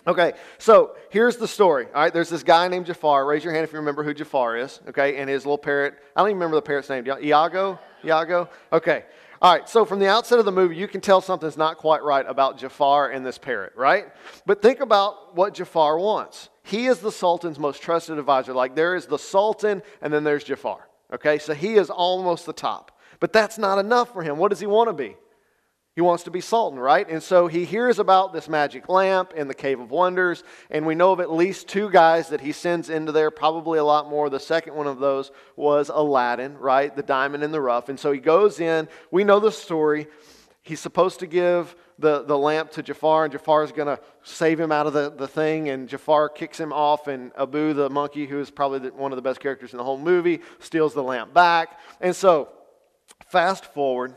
Okay, 0.07 0.33
so 0.59 0.95
here's 1.09 1.37
the 1.37 1.47
story. 1.47 1.87
All 1.87 2.03
right, 2.03 2.13
there's 2.13 2.29
this 2.29 2.43
guy 2.43 2.67
named 2.67 2.85
Jafar. 2.85 3.25
Raise 3.25 3.43
your 3.43 3.53
hand 3.53 3.63
if 3.63 3.73
you 3.73 3.79
remember 3.79 4.03
who 4.03 4.13
Jafar 4.13 4.57
is. 4.57 4.79
Okay, 4.87 5.17
and 5.17 5.27
his 5.27 5.45
little 5.45 5.57
parrot. 5.57 5.95
I 6.15 6.21
don't 6.21 6.29
even 6.29 6.37
remember 6.37 6.57
the 6.57 6.61
parrot's 6.61 6.89
name. 6.89 7.05
Iago? 7.07 7.79
Iago? 8.03 8.49
Okay. 8.71 9.05
All 9.41 9.53
right, 9.53 9.67
so 9.67 9.83
from 9.83 9.99
the 9.99 10.07
outset 10.07 10.37
of 10.37 10.45
the 10.45 10.51
movie, 10.51 10.75
you 10.75 10.87
can 10.87 11.01
tell 11.01 11.21
something's 11.21 11.57
not 11.57 11.77
quite 11.77 12.03
right 12.03 12.25
about 12.27 12.57
Jafar 12.59 13.09
and 13.09 13.25
this 13.25 13.37
parrot, 13.37 13.73
right? 13.75 14.05
But 14.45 14.61
think 14.61 14.79
about 14.79 15.35
what 15.35 15.55
Jafar 15.55 15.97
wants. 15.97 16.49
He 16.65 16.87
is 16.87 16.97
the 16.99 17.11
Sultan's 17.11 17.59
most 17.59 17.83
trusted 17.83 18.17
advisor. 18.17 18.51
Like 18.51 18.75
there 18.75 18.95
is 18.95 19.05
the 19.05 19.19
Sultan, 19.19 19.83
and 20.01 20.11
then 20.11 20.23
there's 20.23 20.43
Jafar. 20.43 20.89
Okay, 21.13 21.37
so 21.37 21.53
he 21.53 21.75
is 21.75 21.91
almost 21.91 22.47
the 22.47 22.53
top. 22.53 22.99
But 23.19 23.31
that's 23.31 23.59
not 23.59 23.77
enough 23.77 24.11
for 24.11 24.23
him. 24.23 24.37
What 24.37 24.49
does 24.49 24.59
he 24.59 24.65
want 24.65 24.89
to 24.89 24.93
be? 24.93 25.15
He 25.93 26.01
wants 26.01 26.23
to 26.23 26.31
be 26.31 26.41
Sultan, 26.41 26.79
right? 26.79 27.07
And 27.07 27.21
so 27.21 27.45
he 27.45 27.65
hears 27.65 27.99
about 27.99 28.33
this 28.33 28.49
magic 28.49 28.89
lamp 28.89 29.31
in 29.33 29.47
the 29.47 29.53
Cave 29.53 29.79
of 29.79 29.91
Wonders, 29.91 30.43
and 30.71 30.87
we 30.87 30.95
know 30.95 31.11
of 31.11 31.19
at 31.19 31.31
least 31.31 31.67
two 31.67 31.91
guys 31.91 32.29
that 32.29 32.41
he 32.41 32.51
sends 32.51 32.89
into 32.89 33.11
there, 33.11 33.29
probably 33.29 33.77
a 33.77 33.83
lot 33.83 34.09
more. 34.09 34.31
The 34.31 34.39
second 34.39 34.73
one 34.73 34.87
of 34.87 34.97
those 34.97 35.29
was 35.55 35.89
Aladdin, 35.93 36.57
right? 36.57 36.93
The 36.93 37.03
diamond 37.03 37.43
in 37.43 37.51
the 37.51 37.61
rough. 37.61 37.89
And 37.89 37.99
so 37.99 38.11
he 38.11 38.19
goes 38.19 38.59
in. 38.59 38.89
We 39.11 39.23
know 39.23 39.39
the 39.39 39.51
story. 39.51 40.07
He's 40.63 40.79
supposed 40.79 41.19
to 41.19 41.27
give 41.27 41.75
the, 41.97 42.23
the 42.23 42.37
lamp 42.37 42.71
to 42.71 42.83
Jafar, 42.83 43.25
and 43.25 43.31
Jafar 43.31 43.63
is 43.63 43.71
going 43.71 43.87
to 43.87 43.99
save 44.23 44.59
him 44.59 44.71
out 44.71 44.87
of 44.87 44.93
the, 44.93 45.09
the 45.11 45.27
thing, 45.27 45.69
and 45.69 45.87
Jafar 45.87 46.29
kicks 46.29 46.59
him 46.59 46.73
off, 46.73 47.07
and 47.07 47.31
Abu, 47.37 47.73
the 47.73 47.89
monkey, 47.89 48.25
who 48.25 48.39
is 48.39 48.51
probably 48.51 48.79
the, 48.79 48.89
one 48.89 49.11
of 49.11 49.15
the 49.15 49.21
best 49.21 49.39
characters 49.39 49.71
in 49.71 49.77
the 49.77 49.83
whole 49.83 49.97
movie, 49.97 50.41
steals 50.59 50.93
the 50.93 51.03
lamp 51.03 51.33
back. 51.33 51.79
And 52.01 52.15
so, 52.15 52.49
fast 53.29 53.65
forward 53.65 54.15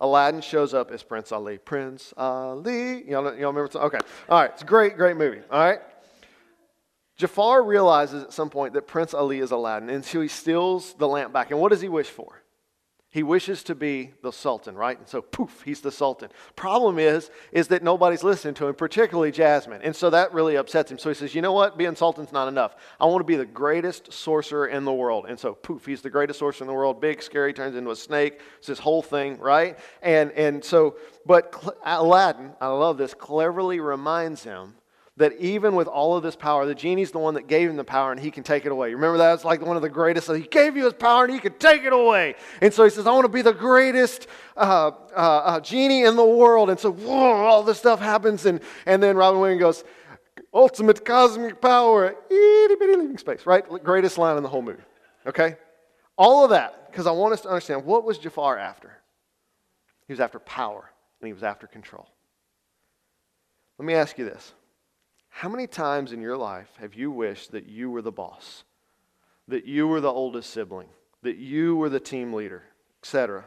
Aladdin 0.00 0.40
shows 0.40 0.72
up 0.72 0.90
as 0.90 1.02
Prince 1.02 1.30
Ali. 1.30 1.58
Prince 1.58 2.14
Ali. 2.16 3.08
Y'all, 3.08 3.24
y'all 3.36 3.52
remember? 3.52 3.68
Okay. 3.74 3.98
All 4.28 4.40
right. 4.40 4.50
It's 4.50 4.62
a 4.62 4.66
great, 4.66 4.96
great 4.96 5.16
movie. 5.16 5.40
All 5.50 5.60
right. 5.60 5.80
Jafar 7.16 7.62
realizes 7.62 8.24
at 8.24 8.32
some 8.32 8.48
point 8.48 8.72
that 8.72 8.86
Prince 8.86 9.12
Ali 9.12 9.40
is 9.40 9.50
Aladdin, 9.50 9.90
and 9.90 10.02
so 10.02 10.22
he 10.22 10.28
steals 10.28 10.94
the 10.94 11.06
lamp 11.06 11.34
back. 11.34 11.50
And 11.50 11.60
what 11.60 11.68
does 11.68 11.82
he 11.82 11.88
wish 11.90 12.08
for? 12.08 12.39
He 13.12 13.24
wishes 13.24 13.64
to 13.64 13.74
be 13.74 14.12
the 14.22 14.30
sultan, 14.30 14.76
right? 14.76 14.96
And 14.96 15.08
so 15.08 15.20
poof, 15.20 15.62
he's 15.64 15.80
the 15.80 15.90
sultan. 15.90 16.28
Problem 16.54 17.00
is, 17.00 17.32
is 17.50 17.66
that 17.68 17.82
nobody's 17.82 18.22
listening 18.22 18.54
to 18.54 18.68
him, 18.68 18.74
particularly 18.76 19.32
Jasmine. 19.32 19.82
And 19.82 19.96
so 19.96 20.10
that 20.10 20.32
really 20.32 20.54
upsets 20.54 20.92
him. 20.92 20.98
So 20.98 21.08
he 21.08 21.16
says, 21.16 21.34
you 21.34 21.42
know 21.42 21.52
what? 21.52 21.76
Being 21.76 21.96
sultan's 21.96 22.30
not 22.30 22.46
enough. 22.46 22.76
I 23.00 23.06
want 23.06 23.18
to 23.18 23.24
be 23.24 23.34
the 23.34 23.44
greatest 23.44 24.12
sorcerer 24.12 24.68
in 24.68 24.84
the 24.84 24.92
world. 24.92 25.26
And 25.28 25.36
so 25.36 25.54
poof, 25.54 25.86
he's 25.86 26.02
the 26.02 26.10
greatest 26.10 26.38
sorcerer 26.38 26.64
in 26.64 26.68
the 26.68 26.74
world. 26.74 27.00
Big, 27.00 27.20
scary, 27.20 27.52
turns 27.52 27.74
into 27.74 27.90
a 27.90 27.96
snake. 27.96 28.40
It's 28.58 28.68
this 28.68 28.78
whole 28.78 29.02
thing, 29.02 29.38
right? 29.38 29.76
And 30.02 30.30
and 30.32 30.64
so, 30.64 30.96
but 31.26 31.52
Aladdin, 31.84 32.52
I 32.60 32.68
love 32.68 32.96
this, 32.96 33.12
cleverly 33.12 33.80
reminds 33.80 34.44
him 34.44 34.74
that 35.20 35.34
even 35.38 35.74
with 35.74 35.86
all 35.86 36.16
of 36.16 36.22
this 36.22 36.34
power, 36.34 36.64
the 36.64 36.74
genie's 36.74 37.10
the 37.10 37.18
one 37.18 37.34
that 37.34 37.46
gave 37.46 37.68
him 37.68 37.76
the 37.76 37.84
power 37.84 38.10
and 38.10 38.18
he 38.18 38.30
can 38.30 38.42
take 38.42 38.64
it 38.64 38.72
away. 38.72 38.92
Remember 38.92 39.18
that? 39.18 39.34
It's 39.34 39.44
like 39.44 39.60
one 39.60 39.76
of 39.76 39.82
the 39.82 39.88
greatest. 39.88 40.30
He 40.30 40.40
gave 40.40 40.76
you 40.76 40.84
his 40.84 40.94
power 40.94 41.24
and 41.24 41.32
he 41.32 41.38
can 41.38 41.52
take 41.54 41.84
it 41.84 41.92
away. 41.92 42.34
And 42.60 42.72
so 42.72 42.84
he 42.84 42.90
says, 42.90 43.06
I 43.06 43.12
want 43.12 43.24
to 43.24 43.28
be 43.28 43.42
the 43.42 43.52
greatest 43.52 44.26
uh, 44.56 44.90
uh, 45.14 45.14
uh, 45.14 45.60
genie 45.60 46.04
in 46.04 46.16
the 46.16 46.24
world. 46.24 46.70
And 46.70 46.80
so 46.80 46.90
whoa, 46.90 47.32
all 47.32 47.62
this 47.62 47.78
stuff 47.78 48.00
happens. 48.00 48.46
And, 48.46 48.60
and 48.86 49.02
then 49.02 49.16
Robin 49.16 49.40
Williams 49.40 49.60
goes, 49.60 49.84
ultimate 50.54 51.04
cosmic 51.04 51.60
power, 51.60 52.06
itty 52.30 52.74
bitty 52.76 52.96
living 52.96 53.18
space, 53.18 53.44
right? 53.44 53.64
Greatest 53.84 54.16
line 54.16 54.38
in 54.38 54.42
the 54.42 54.48
whole 54.48 54.62
movie. 54.62 54.82
Okay? 55.26 55.56
All 56.16 56.44
of 56.44 56.50
that, 56.50 56.90
because 56.90 57.06
I 57.06 57.12
want 57.12 57.34
us 57.34 57.42
to 57.42 57.48
understand 57.48 57.84
what 57.84 58.04
was 58.04 58.18
Jafar 58.18 58.58
after? 58.58 58.90
He 60.06 60.12
was 60.14 60.20
after 60.20 60.38
power 60.38 60.90
and 61.20 61.26
he 61.26 61.32
was 61.34 61.42
after 61.42 61.66
control. 61.66 62.08
Let 63.78 63.86
me 63.86 63.94
ask 63.94 64.18
you 64.18 64.24
this. 64.24 64.54
How 65.30 65.48
many 65.48 65.66
times 65.66 66.12
in 66.12 66.20
your 66.20 66.36
life 66.36 66.70
have 66.78 66.94
you 66.94 67.10
wished 67.10 67.52
that 67.52 67.66
you 67.66 67.90
were 67.90 68.02
the 68.02 68.12
boss? 68.12 68.64
That 69.48 69.64
you 69.64 69.88
were 69.88 70.00
the 70.00 70.12
oldest 70.12 70.50
sibling? 70.50 70.88
that 71.22 71.36
you 71.36 71.76
were 71.76 71.88
the 71.88 72.00
team 72.00 72.32
leader, 72.32 72.62
etc. 73.02 73.44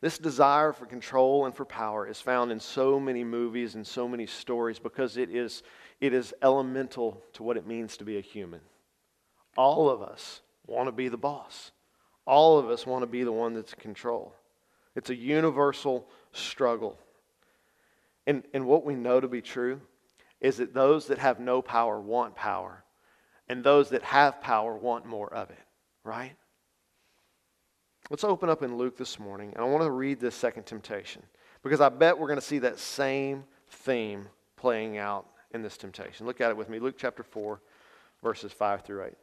This 0.00 0.18
desire 0.18 0.72
for 0.72 0.86
control 0.86 1.44
and 1.44 1.54
for 1.54 1.64
power 1.64 2.06
is 2.06 2.20
found 2.20 2.52
in 2.52 2.60
so 2.60 2.98
many 2.98 3.24
movies 3.24 3.74
and 3.74 3.86
so 3.86 4.08
many 4.08 4.26
stories 4.26 4.78
because 4.78 5.16
it 5.16 5.30
is, 5.30 5.62
it 6.00 6.14
is 6.14 6.32
elemental 6.42 7.22
to 7.34 7.42
what 7.42 7.56
it 7.56 7.66
means 7.66 7.96
to 7.96 8.04
be 8.04 8.16
a 8.16 8.22
human. 8.22 8.60
All 9.56 9.90
of 9.90 10.00
us 10.00 10.40
want 10.66 10.86
to 10.86 10.92
be 10.92 11.08
the 11.08 11.16
boss. 11.16 11.72
All 12.26 12.58
of 12.58 12.70
us 12.70 12.86
want 12.86 13.02
to 13.02 13.06
be 13.06 13.24
the 13.24 13.32
one 13.32 13.54
that's 13.54 13.72
in 13.72 13.80
control. 13.80 14.34
It's 14.94 15.10
a 15.10 15.14
universal 15.14 16.06
struggle. 16.32 16.98
And, 18.26 18.44
and 18.54 18.66
what 18.66 18.84
we 18.84 18.94
know 18.94 19.20
to 19.20 19.28
be 19.28 19.42
true 19.42 19.80
is 20.40 20.56
that 20.56 20.74
those 20.74 21.06
that 21.06 21.18
have 21.18 21.38
no 21.40 21.60
power 21.62 22.00
want 22.00 22.34
power, 22.34 22.84
and 23.48 23.62
those 23.62 23.90
that 23.90 24.02
have 24.02 24.40
power 24.40 24.76
want 24.76 25.04
more 25.04 25.32
of 25.32 25.50
it, 25.50 25.58
right? 26.04 26.34
Let's 28.08 28.24
open 28.24 28.48
up 28.48 28.62
in 28.62 28.76
Luke 28.76 28.96
this 28.96 29.18
morning, 29.18 29.52
and 29.54 29.64
I 29.64 29.68
want 29.68 29.84
to 29.84 29.90
read 29.90 30.18
this 30.18 30.34
second 30.34 30.64
temptation 30.64 31.22
because 31.62 31.80
I 31.80 31.88
bet 31.88 32.18
we're 32.18 32.26
going 32.26 32.40
to 32.40 32.44
see 32.44 32.58
that 32.60 32.78
same 32.78 33.44
theme 33.68 34.28
playing 34.56 34.98
out 34.98 35.26
in 35.52 35.62
this 35.62 35.76
temptation. 35.76 36.26
Look 36.26 36.40
at 36.40 36.50
it 36.50 36.56
with 36.56 36.68
me. 36.68 36.78
Luke 36.78 36.96
chapter 36.98 37.22
4, 37.22 37.60
verses 38.22 38.52
5 38.52 38.82
through 38.82 39.04
8. 39.04 39.06
It 39.08 39.16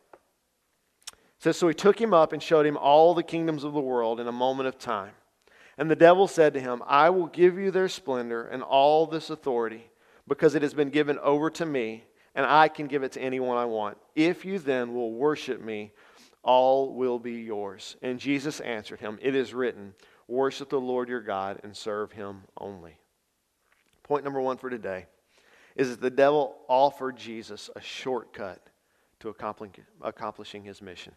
says, 1.40 1.58
So 1.58 1.68
he 1.68 1.74
took 1.74 2.00
him 2.00 2.14
up 2.14 2.34
and 2.34 2.42
showed 2.42 2.66
him 2.66 2.78
all 2.78 3.14
the 3.14 3.24
kingdoms 3.24 3.64
of 3.64 3.74
the 3.74 3.82
world 3.82 4.20
in 4.20 4.28
a 4.28 4.32
moment 4.32 4.68
of 4.68 4.78
time. 4.78 5.12
And 5.78 5.92
the 5.92 5.96
devil 5.96 6.28
said 6.28 6.54
to 6.54 6.60
him, 6.60 6.82
I 6.88 7.10
will 7.10 7.28
give 7.28 7.58
you 7.58 7.72
their 7.72 7.90
splendor 7.90 8.48
and 8.48 8.64
all 8.64 9.06
this 9.06 9.30
authority 9.30 9.90
because 10.28 10.56
it 10.56 10.62
has 10.62 10.74
been 10.74 10.90
given 10.90 11.18
over 11.20 11.50
to 11.52 11.66
me, 11.66 12.04
and 12.36 12.46
I 12.46 12.68
can 12.68 12.88
give 12.88 13.04
it 13.04 13.14
to 13.14 13.22
anyone 13.22 13.58
I 13.58 13.66
want. 13.66 13.98
If 14.16 14.46
you 14.46 14.60
then 14.60 14.94
will 14.94 15.12
worship 15.14 15.62
me, 15.62 15.92
all 16.44 16.94
will 16.94 17.20
be 17.20 17.34
yours. 17.34 17.96
And 18.02 18.20
Jesus 18.20 18.60
answered 18.60 19.00
him, 19.00 19.18
It 19.22 19.36
is 19.36 19.54
written, 19.54 19.94
Worship 20.28 20.70
the 20.70 20.80
Lord 20.80 21.10
your 21.10 21.22
God 21.22 21.60
and 21.64 21.76
serve 21.76 22.12
him 22.12 22.44
only. 22.60 22.98
Point 24.04 24.24
number 24.24 24.42
one 24.42 24.58
for 24.58 24.70
today 24.70 25.06
is 25.76 25.90
that 25.90 26.02
the 26.02 26.10
devil 26.10 26.58
offered 26.68 27.18
Jesus 27.18 27.70
a 27.76 27.82
shortcut 27.82 28.70
to 29.20 29.30
accomplishing 30.02 30.64
his 30.64 30.82
mission. 30.82 31.14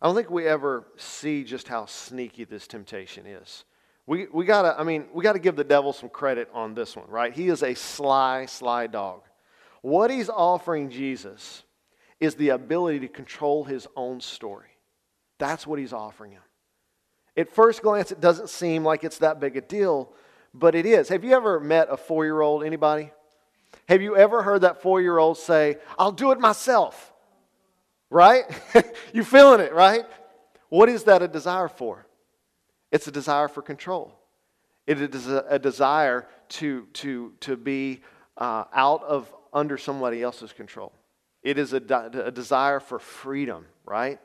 I 0.00 0.06
don't 0.06 0.14
think 0.14 0.30
we 0.30 0.46
ever 0.46 0.86
see 0.96 1.44
just 1.44 1.68
how 1.68 1.86
sneaky 1.86 2.44
this 2.44 2.66
temptation 2.66 3.26
is. 3.26 3.64
We, 4.12 4.26
we 4.30 4.44
gotta, 4.44 4.78
I 4.78 4.84
mean, 4.84 5.06
we 5.14 5.24
gotta 5.24 5.38
give 5.38 5.56
the 5.56 5.64
devil 5.64 5.94
some 5.94 6.10
credit 6.10 6.50
on 6.52 6.74
this 6.74 6.94
one, 6.94 7.08
right? 7.08 7.32
He 7.32 7.48
is 7.48 7.62
a 7.62 7.72
sly, 7.72 8.44
sly 8.44 8.86
dog. 8.86 9.22
What 9.80 10.10
he's 10.10 10.28
offering 10.28 10.90
Jesus 10.90 11.62
is 12.20 12.34
the 12.34 12.50
ability 12.50 13.00
to 13.00 13.08
control 13.08 13.64
his 13.64 13.88
own 13.96 14.20
story. 14.20 14.68
That's 15.38 15.66
what 15.66 15.78
he's 15.78 15.94
offering 15.94 16.32
him. 16.32 16.42
At 17.38 17.54
first 17.54 17.80
glance, 17.80 18.12
it 18.12 18.20
doesn't 18.20 18.50
seem 18.50 18.84
like 18.84 19.02
it's 19.02 19.16
that 19.16 19.40
big 19.40 19.56
a 19.56 19.62
deal, 19.62 20.12
but 20.52 20.74
it 20.74 20.84
is. 20.84 21.08
Have 21.08 21.24
you 21.24 21.32
ever 21.32 21.58
met 21.58 21.88
a 21.90 21.96
four 21.96 22.26
year 22.26 22.42
old? 22.42 22.64
Anybody? 22.64 23.10
Have 23.88 24.02
you 24.02 24.14
ever 24.14 24.42
heard 24.42 24.60
that 24.60 24.82
four 24.82 25.00
year 25.00 25.16
old 25.16 25.38
say, 25.38 25.78
I'll 25.98 26.12
do 26.12 26.32
it 26.32 26.38
myself? 26.38 27.14
Right? 28.10 28.44
you 29.14 29.24
feeling 29.24 29.60
it, 29.60 29.72
right? 29.72 30.04
What 30.68 30.90
is 30.90 31.04
that 31.04 31.22
a 31.22 31.28
desire 31.28 31.68
for? 31.68 32.04
It's 32.92 33.08
a 33.08 33.12
desire 33.12 33.48
for 33.48 33.62
control. 33.62 34.14
It 34.86 35.00
is 35.00 35.26
a, 35.26 35.58
desire 35.58 36.28
to, 36.50 36.86
to, 36.94 37.32
to 37.40 37.56
be 37.56 38.02
uh, 38.36 38.64
out 38.72 39.02
of 39.04 39.32
under 39.52 39.78
somebody 39.78 40.22
else's 40.22 40.52
control. 40.52 40.92
It 41.42 41.58
is 41.58 41.72
a, 41.72 41.80
de- 41.80 42.26
a 42.26 42.30
desire 42.30 42.80
for 42.80 42.98
freedom, 42.98 43.66
right? 43.86 44.20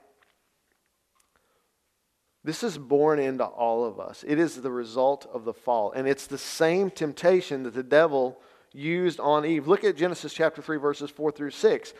This 2.43 2.63
is 2.63 2.77
born 2.77 3.19
into 3.19 3.45
all 3.45 3.85
of 3.85 3.99
us. 3.99 4.23
It 4.27 4.39
is 4.39 4.61
the 4.61 4.71
result 4.71 5.27
of 5.31 5.45
the 5.45 5.53
fall. 5.53 5.91
And 5.91 6.07
it's 6.07 6.27
the 6.27 6.37
same 6.37 6.89
temptation 6.89 7.63
that 7.63 7.73
the 7.73 7.83
devil 7.83 8.39
used 8.73 9.19
on 9.19 9.45
Eve. 9.45 9.67
Look 9.67 9.83
at 9.83 9.95
Genesis 9.95 10.33
chapter 10.33 10.61
3, 10.61 10.77
verses 10.77 11.09
4 11.09 11.31
through 11.31 11.51
6. 11.51 11.93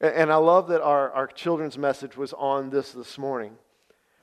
And 0.00 0.32
I 0.32 0.36
love 0.36 0.68
that 0.68 0.82
our, 0.82 1.10
our 1.12 1.26
children's 1.26 1.78
message 1.78 2.16
was 2.16 2.32
on 2.32 2.70
this 2.70 2.92
this 2.92 3.16
morning. 3.18 3.56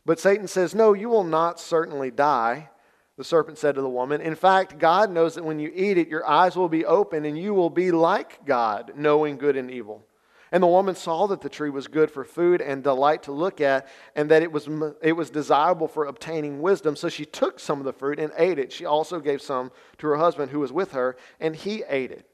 But 0.06 0.20
Satan 0.20 0.48
says, 0.48 0.74
No, 0.74 0.94
you 0.94 1.10
will 1.10 1.24
not 1.24 1.60
certainly 1.60 2.12
die. 2.12 2.70
The 3.18 3.24
serpent 3.24 3.58
said 3.58 3.76
to 3.76 3.82
the 3.82 3.90
woman, 3.90 4.22
In 4.22 4.36
fact, 4.36 4.80
God 4.80 5.12
knows 5.12 5.36
that 5.36 5.44
when 5.44 5.60
you 5.60 5.72
eat 5.76 5.98
it, 5.98 6.08
your 6.08 6.28
eyes 6.28 6.56
will 6.56 6.70
be 6.70 6.86
open 6.86 7.26
and 7.26 7.38
you 7.38 7.54
will 7.54 7.70
be 7.70 7.92
like 7.92 8.46
God, 8.46 8.94
knowing 8.96 9.38
good 9.38 9.56
and 9.56 9.70
evil. 9.70 10.06
And 10.52 10.62
the 10.62 10.68
woman 10.68 10.96
saw 10.96 11.28
that 11.28 11.40
the 11.40 11.48
tree 11.48 11.70
was 11.70 11.88
good 11.88 12.12
for 12.12 12.26
food 12.26 12.62
and 12.62 12.84
delight 12.84 13.24
to 13.24 13.32
look 13.32 13.62
at, 13.62 13.88
and 14.16 14.30
that 14.32 14.44
it 14.44 14.52
was, 14.52 14.68
it 15.02 15.14
was 15.14 15.30
desirable 15.30 15.88
for 15.88 16.06
obtaining 16.06 16.62
wisdom. 16.62 16.98
So 16.98 17.08
she 17.08 17.26
took 17.26 17.58
some 17.58 17.80
of 17.80 17.86
the 17.86 17.94
fruit 17.94 18.20
and 18.20 18.34
ate 18.36 18.60
it. 18.60 18.74
She 18.74 18.86
also 18.86 19.22
gave 19.22 19.42
some 19.42 19.72
to 20.00 20.08
her 20.08 20.18
husband 20.18 20.52
who 20.52 20.60
was 20.60 20.74
with 20.74 20.92
her, 20.92 21.16
and 21.40 21.56
he 21.56 21.84
ate 21.88 22.12
it. 22.12 22.26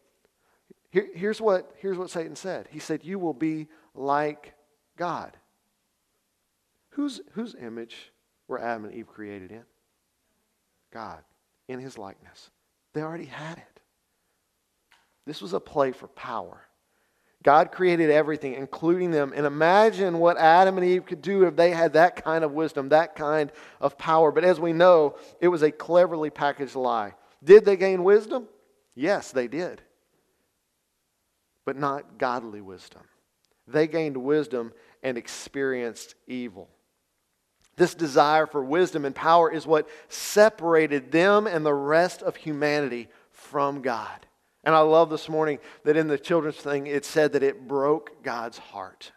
Here, 0.90 1.08
here's, 1.14 1.40
what, 1.40 1.72
here's 1.78 1.98
what 1.98 2.10
Satan 2.10 2.36
said 2.36 2.68
He 2.72 2.80
said, 2.80 3.04
You 3.04 3.20
will 3.20 3.34
be 3.34 3.68
like 3.94 4.54
God. 4.98 5.38
Whose, 6.98 7.22
whose 7.34 7.56
image 7.62 8.12
were 8.48 8.60
Adam 8.60 8.86
and 8.86 8.94
Eve 8.96 9.08
created 9.08 9.52
in? 9.52 9.62
God, 10.92 11.20
in 11.68 11.80
his 11.80 11.96
likeness. 11.96 12.50
They 12.94 13.04
already 13.04 13.26
had 13.26 13.60
it. 13.60 13.82
This 15.28 15.40
was 15.40 15.54
a 15.54 15.60
play 15.60 15.92
for 15.92 16.08
power. 16.08 16.60
God 17.44 17.72
created 17.72 18.10
everything, 18.10 18.56
including 18.56 19.12
them. 19.12 19.32
And 19.36 19.46
imagine 19.46 20.18
what 20.18 20.40
Adam 20.40 20.76
and 20.76 20.88
Eve 20.88 21.06
could 21.06 21.22
do 21.22 21.44
if 21.44 21.56
they 21.56 21.70
had 21.70 21.94
that 21.94 22.24
kind 22.24 22.44
of 22.44 22.54
wisdom, 22.54 22.90
that 22.90 23.16
kind 23.16 23.52
of 23.80 23.96
power. 24.00 24.32
But 24.32 24.44
as 24.44 24.60
we 24.60 24.74
know, 24.74 25.18
it 25.40 25.50
was 25.50 25.62
a 25.62 25.70
cleverly 25.70 26.32
packaged 26.32 26.74
lie. 26.74 27.14
Did 27.44 27.64
they 27.64 27.78
gain 27.78 28.04
wisdom? 28.04 28.48
Yes, 28.96 29.32
they 29.32 29.48
did. 29.48 29.84
But 31.64 31.78
not 31.78 32.18
godly 32.18 32.62
wisdom. 32.62 33.04
They 33.68 33.86
gained 33.86 34.18
wisdom 34.18 34.74
and 35.04 35.16
experienced 35.16 36.16
evil. 36.26 36.70
This 37.78 37.94
desire 37.94 38.48
for 38.48 38.64
wisdom 38.64 39.06
and 39.06 39.16
power 39.16 39.52
is 39.52 39.66
what 39.66 39.88
separated 40.10 41.12
them 41.12 41.48
and 41.48 41.66
the 41.66 41.74
rest 41.74 42.24
of 42.24 42.36
humanity 42.36 43.08
from 43.32 43.82
God. 43.82 44.26
And 44.64 44.76
I 44.76 44.80
love 44.80 45.10
this 45.10 45.30
morning 45.30 45.60
that 45.86 45.96
in 45.96 46.08
the 46.08 46.18
children's 46.18 46.58
thing 46.58 46.88
it 46.88 47.06
said 47.06 47.34
that 47.34 47.44
it 47.44 47.68
broke 47.68 48.24
God's 48.24 48.58
heart. 48.58 49.14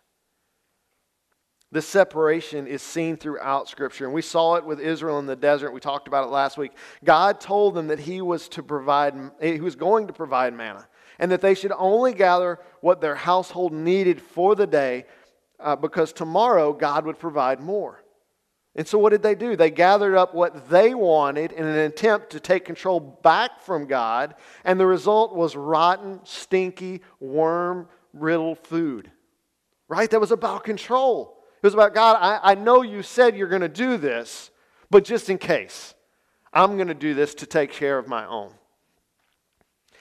This 1.73 1.87
separation 1.87 2.67
is 2.67 2.83
seen 2.83 3.17
throughout 3.17 3.69
Scripture. 3.69 4.05
And 4.05 4.12
we 4.12 4.23
saw 4.23 4.57
it 4.57 4.64
with 4.64 4.81
Israel 4.81 5.19
in 5.21 5.26
the 5.26 5.37
desert. 5.37 5.73
We 5.73 5.81
talked 5.81 6.09
about 6.09 6.26
it 6.26 6.31
last 6.31 6.59
week. 6.59 6.73
God 7.05 7.40
told 7.40 7.75
them 7.75 7.88
that 7.88 8.00
He 8.00 8.21
was 8.21 8.49
to 8.50 8.62
provide, 8.62 9.14
He 9.40 9.61
was 9.61 9.76
going 9.76 10.09
to 10.09 10.12
provide 10.12 10.52
manna, 10.52 10.87
and 11.19 11.31
that 11.31 11.40
they 11.40 11.55
should 11.55 11.73
only 11.73 12.12
gather 12.12 12.59
what 12.81 13.00
their 13.00 13.14
household 13.14 13.73
needed 13.73 14.21
for 14.21 14.57
the 14.57 14.67
day, 14.67 15.07
uh, 15.61 15.76
because 15.76 16.12
tomorrow 16.12 16.73
God 16.73 17.07
would 17.07 17.19
provide 17.19 17.61
more. 17.61 18.00
And 18.77 18.87
so, 18.87 18.99
what 18.99 19.11
did 19.11 19.23
they 19.23 19.35
do? 19.35 19.57
They 19.57 19.71
gathered 19.71 20.17
up 20.17 20.35
what 20.35 20.69
they 20.69 20.95
wanted 20.95 21.53
in 21.53 21.67
an 21.67 21.77
attempt 21.77 22.31
to 22.31 22.41
take 22.41 22.65
control 22.65 23.00
back 23.00 23.61
from 23.62 23.87
God, 23.87 24.35
and 24.65 24.79
the 24.79 24.87
result 24.87 25.35
was 25.35 25.57
rotten, 25.57 26.21
stinky, 26.25 27.00
worm 27.19 27.89
riddled 28.12 28.59
food. 28.59 29.11
Right? 29.89 30.09
That 30.09 30.21
was 30.21 30.31
about 30.31 30.62
control. 30.62 31.45
It 31.62 31.67
was 31.67 31.75
about 31.75 31.95
God, 31.95 32.17
I, 32.21 32.53
I 32.53 32.55
know 32.55 32.83
you 32.83 33.03
said 33.03 33.37
you're 33.37 33.49
going 33.49 33.61
to 33.61 33.69
do 33.69 33.97
this, 33.97 34.50
but 34.89 35.05
just 35.05 35.29
in 35.29 35.37
case, 35.37 35.95
I'm 36.53 36.77
going 36.77 36.89
to 36.89 36.95
do 36.95 37.12
this 37.12 37.35
to 37.37 37.47
take 37.47 37.71
care 37.73 37.99
of 37.99 38.09
my 38.09 38.25
own. 38.25 38.53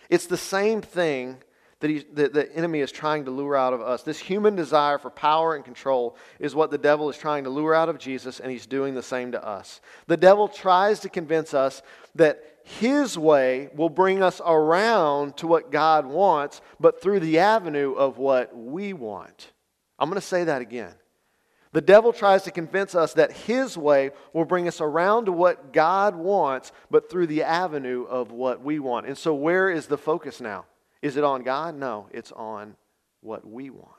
It's 0.09 0.25
the 0.25 0.38
same 0.38 0.81
thing 0.81 1.38
that, 1.79 1.89
he, 1.89 2.05
that 2.13 2.33
the 2.33 2.53
enemy 2.55 2.81
is 2.81 2.91
trying 2.91 3.25
to 3.25 3.31
lure 3.31 3.55
out 3.55 3.74
of 3.74 3.81
us. 3.81 4.03
This 4.03 4.19
human 4.19 4.55
desire 4.55 4.98
for 4.98 5.09
power 5.09 5.55
and 5.55 5.63
control 5.63 6.17
is 6.39 6.53
what 6.53 6.71
the 6.71 6.77
devil 6.77 7.09
is 7.09 7.17
trying 7.17 7.45
to 7.45 7.50
lure 7.50 7.74
out 7.74 7.89
of 7.89 7.98
Jesus, 7.98 8.39
and 8.39 8.51
he's 8.51 8.65
doing 8.65 8.95
the 8.95 9.03
same 9.03 9.31
to 9.31 9.45
us. 9.45 9.79
The 10.07 10.17
devil 10.17 10.48
tries 10.48 11.00
to 11.01 11.09
convince 11.09 11.53
us 11.53 11.81
that 12.15 12.43
his 12.63 13.17
way 13.17 13.69
will 13.75 13.89
bring 13.89 14.21
us 14.21 14.41
around 14.45 15.38
to 15.38 15.48
what 15.48 15.71
God 15.71 16.05
wants, 16.05 16.62
but 16.79 17.01
through 17.01 17.21
the 17.21 17.39
avenue 17.39 17.93
of 17.93 18.17
what 18.17 18.55
we 18.55 18.93
want. 18.93 19.51
I'm 19.98 20.09
going 20.09 20.21
to 20.21 20.27
say 20.27 20.43
that 20.43 20.62
again. 20.62 20.93
The 21.71 21.81
devil 21.81 22.12
tries 22.12 22.43
to 22.43 22.51
convince 22.51 22.95
us 22.95 23.13
that 23.13 23.31
his 23.31 23.77
way 23.77 24.12
will 24.33 24.45
bring 24.45 24.67
us 24.67 24.81
around 24.81 25.25
to 25.25 25.31
what 25.31 25.71
God 25.71 26.15
wants, 26.15 26.71
but 26.89 27.09
through 27.09 27.27
the 27.27 27.43
avenue 27.43 28.05
of 28.05 28.31
what 28.31 28.63
we 28.63 28.79
want. 28.79 29.05
And 29.05 29.17
so, 29.17 29.36
where 29.36 29.69
is 29.69 29.86
the 29.86 29.98
focus 29.98 30.41
now? 30.41 30.65
Is 31.01 31.17
it 31.17 31.23
on 31.23 31.43
God? 31.43 31.75
No, 31.75 32.07
it's 32.11 32.31
on 32.31 32.75
what 33.21 33.47
we 33.47 33.69
want. 33.69 33.95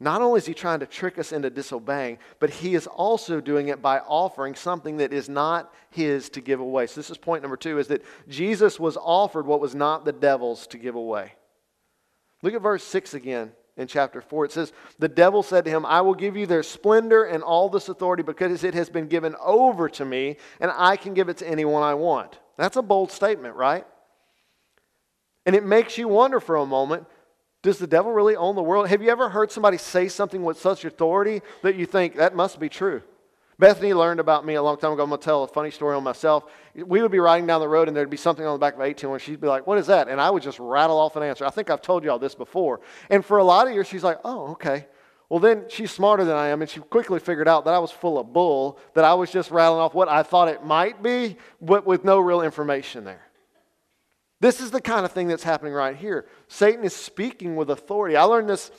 Not 0.00 0.22
only 0.22 0.38
is 0.38 0.46
he 0.46 0.54
trying 0.54 0.80
to 0.80 0.86
trick 0.86 1.18
us 1.18 1.32
into 1.32 1.50
disobeying, 1.50 2.18
but 2.40 2.50
he 2.50 2.74
is 2.74 2.86
also 2.86 3.40
doing 3.40 3.68
it 3.68 3.80
by 3.80 4.00
offering 4.00 4.54
something 4.54 4.98
that 4.98 5.12
is 5.12 5.28
not 5.28 5.72
his 5.90 6.28
to 6.30 6.40
give 6.40 6.60
away. 6.60 6.86
So 6.86 6.96
this 6.96 7.10
is 7.10 7.16
point 7.16 7.42
number 7.42 7.56
2 7.56 7.78
is 7.78 7.86
that 7.88 8.04
Jesus 8.28 8.80
was 8.80 8.96
offered 8.96 9.46
what 9.46 9.60
was 9.60 9.74
not 9.74 10.04
the 10.04 10.12
devil's 10.12 10.66
to 10.68 10.78
give 10.78 10.96
away. 10.96 11.32
Look 12.42 12.54
at 12.54 12.60
verse 12.60 12.84
6 12.84 13.14
again 13.14 13.52
in 13.76 13.86
chapter 13.86 14.20
4. 14.20 14.46
It 14.46 14.52
says, 14.52 14.72
The 14.98 15.08
devil 15.08 15.42
said 15.42 15.64
to 15.64 15.70
him, 15.70 15.86
I 15.86 16.00
will 16.00 16.14
give 16.14 16.36
you 16.36 16.46
their 16.46 16.62
splendor 16.64 17.24
and 17.24 17.42
all 17.42 17.68
this 17.68 17.88
authority 17.88 18.22
because 18.24 18.64
it 18.64 18.74
has 18.74 18.90
been 18.90 19.06
given 19.06 19.34
over 19.40 19.88
to 19.90 20.04
me, 20.04 20.36
and 20.60 20.70
I 20.74 20.96
can 20.96 21.14
give 21.14 21.28
it 21.28 21.38
to 21.38 21.48
anyone 21.48 21.82
I 21.82 21.94
want. 21.94 22.38
That's 22.56 22.76
a 22.76 22.82
bold 22.82 23.10
statement, 23.10 23.54
right? 23.54 23.86
And 25.46 25.54
it 25.54 25.64
makes 25.64 25.98
you 25.98 26.08
wonder 26.08 26.40
for 26.40 26.56
a 26.56 26.66
moment 26.66 27.06
does 27.62 27.78
the 27.78 27.86
devil 27.86 28.12
really 28.12 28.36
own 28.36 28.56
the 28.56 28.62
world? 28.62 28.88
Have 28.88 29.02
you 29.02 29.08
ever 29.08 29.30
heard 29.30 29.50
somebody 29.50 29.78
say 29.78 30.06
something 30.08 30.44
with 30.44 30.60
such 30.60 30.84
authority 30.84 31.40
that 31.62 31.76
you 31.76 31.86
think 31.86 32.16
that 32.16 32.36
must 32.36 32.60
be 32.60 32.68
true? 32.68 33.02
Bethany 33.58 33.94
learned 33.94 34.20
about 34.20 34.44
me 34.44 34.54
a 34.54 34.62
long 34.62 34.76
time 34.76 34.92
ago. 34.92 35.02
I'm 35.02 35.08
going 35.08 35.20
to 35.20 35.24
tell 35.24 35.44
a 35.44 35.48
funny 35.48 35.70
story 35.70 35.96
on 35.96 36.02
myself. 36.02 36.44
We 36.74 37.00
would 37.00 37.10
be 37.10 37.20
riding 37.20 37.46
down 37.46 37.60
the 37.60 37.68
road 37.68 37.88
and 37.88 37.96
there'd 37.96 38.10
be 38.10 38.18
something 38.18 38.44
on 38.44 38.52
the 38.52 38.58
back 38.58 38.74
of 38.74 38.82
18 38.82 39.08
where 39.08 39.18
she'd 39.18 39.40
be 39.40 39.46
like, 39.46 39.66
What 39.66 39.78
is 39.78 39.86
that? 39.86 40.08
And 40.08 40.20
I 40.20 40.28
would 40.28 40.42
just 40.42 40.58
rattle 40.58 40.98
off 40.98 41.16
an 41.16 41.22
answer. 41.22 41.46
I 41.46 41.50
think 41.50 41.70
I've 41.70 41.80
told 41.80 42.04
you 42.04 42.10
all 42.10 42.18
this 42.18 42.34
before. 42.34 42.80
And 43.08 43.24
for 43.24 43.38
a 43.38 43.44
lot 43.44 43.66
of 43.66 43.72
years, 43.72 43.86
she's 43.86 44.04
like, 44.04 44.18
Oh, 44.24 44.48
okay. 44.52 44.86
Well, 45.30 45.40
then 45.40 45.64
she's 45.68 45.90
smarter 45.90 46.24
than 46.24 46.36
I 46.36 46.48
am, 46.48 46.60
and 46.60 46.70
she 46.70 46.80
quickly 46.80 47.18
figured 47.18 47.48
out 47.48 47.64
that 47.64 47.72
I 47.72 47.78
was 47.78 47.90
full 47.90 48.18
of 48.18 48.32
bull, 48.32 48.78
that 48.92 49.04
I 49.04 49.14
was 49.14 49.30
just 49.30 49.50
rattling 49.50 49.80
off 49.80 49.94
what 49.94 50.08
I 50.08 50.22
thought 50.22 50.48
it 50.48 50.64
might 50.64 51.02
be, 51.02 51.38
but 51.62 51.86
with 51.86 52.04
no 52.04 52.20
real 52.20 52.42
information 52.42 53.04
there. 53.04 53.22
This 54.40 54.60
is 54.60 54.70
the 54.70 54.80
kind 54.80 55.04
of 55.04 55.12
thing 55.12 55.28
that's 55.28 55.42
happening 55.42 55.72
right 55.72 55.96
here. 55.96 56.26
Satan 56.48 56.84
is 56.84 56.94
speaking 56.94 57.56
with 57.56 57.70
authority. 57.70 58.16
I 58.16 58.24
learned 58.24 58.48
this 58.48 58.70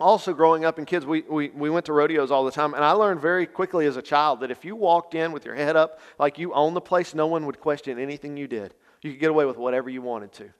also 0.00 0.32
growing 0.32 0.64
up 0.64 0.78
in 0.78 0.84
kids. 0.84 1.06
We, 1.06 1.22
we, 1.22 1.50
we 1.50 1.70
went 1.70 1.86
to 1.86 1.92
rodeos 1.92 2.30
all 2.30 2.44
the 2.44 2.50
time 2.50 2.74
and 2.74 2.84
i 2.84 2.92
learned 2.92 3.20
very 3.20 3.46
quickly 3.46 3.86
as 3.86 3.96
a 3.96 4.02
child 4.02 4.40
that 4.40 4.50
if 4.50 4.64
you 4.64 4.76
walked 4.76 5.14
in 5.14 5.32
with 5.32 5.44
your 5.44 5.54
head 5.54 5.76
up 5.76 6.00
like 6.18 6.38
you 6.38 6.52
own 6.52 6.74
the 6.74 6.80
place 6.80 7.14
no 7.14 7.26
one 7.26 7.46
would 7.46 7.60
question 7.60 7.98
anything 7.98 8.36
you 8.36 8.48
did. 8.48 8.74
You 9.02 9.10
could 9.12 9.20
get 9.20 9.30
away 9.30 9.44
with 9.44 9.58
whatever 9.58 9.90
you 9.90 10.02
wanted 10.02 10.32
to. 10.34 10.50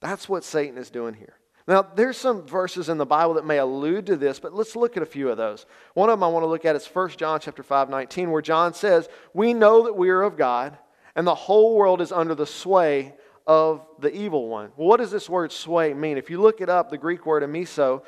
That's 0.00 0.28
what 0.28 0.44
satan 0.44 0.78
is 0.78 0.90
doing 0.90 1.14
here. 1.14 1.34
Now 1.68 1.82
there's 1.82 2.16
some 2.16 2.46
verses 2.46 2.88
in 2.88 2.98
the 2.98 3.06
bible 3.06 3.34
that 3.34 3.46
may 3.46 3.58
allude 3.58 4.06
to 4.06 4.16
this 4.16 4.40
but 4.40 4.54
let's 4.54 4.74
look 4.74 4.96
at 4.96 5.02
a 5.02 5.06
few 5.06 5.28
of 5.28 5.36
those. 5.36 5.66
One 5.94 6.08
of 6.08 6.18
them 6.18 6.24
i 6.24 6.28
want 6.28 6.44
to 6.44 6.48
look 6.48 6.64
at 6.64 6.76
is 6.76 6.86
1 6.86 7.10
john 7.10 7.40
chapter 7.40 7.62
5 7.62 7.90
19 7.90 8.30
where 8.30 8.42
john 8.42 8.72
says 8.74 9.08
we 9.34 9.52
know 9.52 9.84
that 9.84 9.96
we 9.96 10.08
are 10.08 10.22
of 10.22 10.36
god 10.36 10.78
and 11.14 11.26
the 11.26 11.34
whole 11.34 11.76
world 11.76 12.00
is 12.00 12.12
under 12.12 12.34
the 12.34 12.46
sway 12.46 13.14
of 13.46 13.86
the 13.98 14.14
evil 14.14 14.48
one. 14.48 14.70
What 14.76 14.98
does 14.98 15.10
this 15.10 15.28
word 15.28 15.52
sway 15.52 15.94
mean? 15.94 16.16
If 16.16 16.30
you 16.30 16.40
look 16.40 16.60
it 16.60 16.68
up, 16.68 16.90
the 16.90 16.98
Greek 16.98 17.26
word 17.26 17.42
amiso 17.42 18.02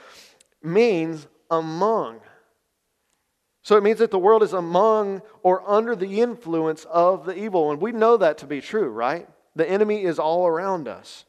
means 0.62 1.26
among. 1.50 2.20
So 3.62 3.76
it 3.76 3.82
means 3.82 3.99
that 3.99 4.11
the 4.11 4.18
world 4.18 4.42
is 4.42 4.52
among 4.52 5.23
or 5.42 5.68
under 5.68 5.96
the 5.96 6.20
influence 6.20 6.84
of 6.84 7.25
the 7.25 7.37
evil 7.37 7.66
one. 7.66 7.80
We 7.80 7.92
know 7.92 8.16
that 8.18 8.38
to 8.38 8.46
be 8.46 8.61
true, 8.61 8.88
right? 8.88 9.28
The 9.56 9.68
enemy 9.68 10.04
is 10.04 10.18
all 10.18 10.46
around 10.46 10.87
us. 10.87 11.25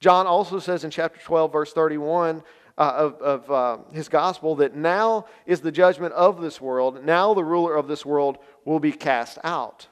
John 0.00 0.26
also 0.26 0.58
says 0.58 0.84
in 0.84 0.90
chapter 0.90 1.20
12, 1.20 1.52
verse 1.52 1.72
31 1.72 2.42
uh, 2.76 2.80
of, 2.80 3.14
of 3.20 3.50
uh, 3.50 3.78
his 3.92 4.08
gospel, 4.08 4.56
that 4.56 4.74
now 4.74 5.26
is 5.46 5.60
the 5.60 5.72
judgment 5.72 6.14
of 6.14 6.40
this 6.40 6.60
world. 6.60 7.04
Now 7.04 7.34
the 7.34 7.44
ruler 7.44 7.76
of 7.76 7.86
this 7.86 8.04
world 8.04 8.38
will 8.64 8.80
be 8.80 8.92
cast 8.92 9.38
out. 9.44 9.86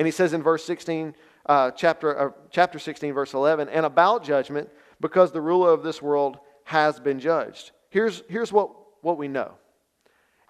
And 0.00 0.06
he 0.06 0.12
says 0.12 0.32
in 0.32 0.42
verse 0.42 0.64
16, 0.64 1.14
uh, 1.44 1.72
chapter, 1.72 2.18
uh, 2.18 2.30
chapter 2.50 2.78
16, 2.78 3.12
verse 3.12 3.34
11, 3.34 3.68
and 3.68 3.84
about 3.84 4.24
judgment, 4.24 4.70
because 4.98 5.30
the 5.30 5.42
ruler 5.42 5.74
of 5.74 5.82
this 5.82 6.00
world 6.00 6.38
has 6.64 6.98
been 6.98 7.20
judged. 7.20 7.72
Here's, 7.90 8.22
here's 8.26 8.50
what, 8.50 8.70
what 9.02 9.18
we 9.18 9.28
know 9.28 9.52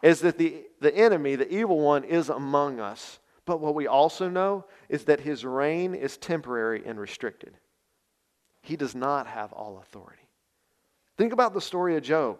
is 0.04 0.20
that 0.20 0.38
the, 0.38 0.62
the 0.80 0.94
enemy, 0.94 1.34
the 1.34 1.52
evil 1.52 1.80
one, 1.80 2.04
is 2.04 2.28
among 2.28 2.78
us. 2.78 3.18
But 3.44 3.60
what 3.60 3.74
we 3.74 3.88
also 3.88 4.28
know 4.28 4.66
is 4.88 5.06
that 5.06 5.18
his 5.18 5.44
reign 5.44 5.96
is 5.96 6.16
temporary 6.16 6.84
and 6.86 7.00
restricted. 7.00 7.56
He 8.62 8.76
does 8.76 8.94
not 8.94 9.26
have 9.26 9.52
all 9.52 9.80
authority. 9.80 10.28
Think 11.18 11.32
about 11.32 11.54
the 11.54 11.60
story 11.60 11.96
of 11.96 12.04
Job. 12.04 12.38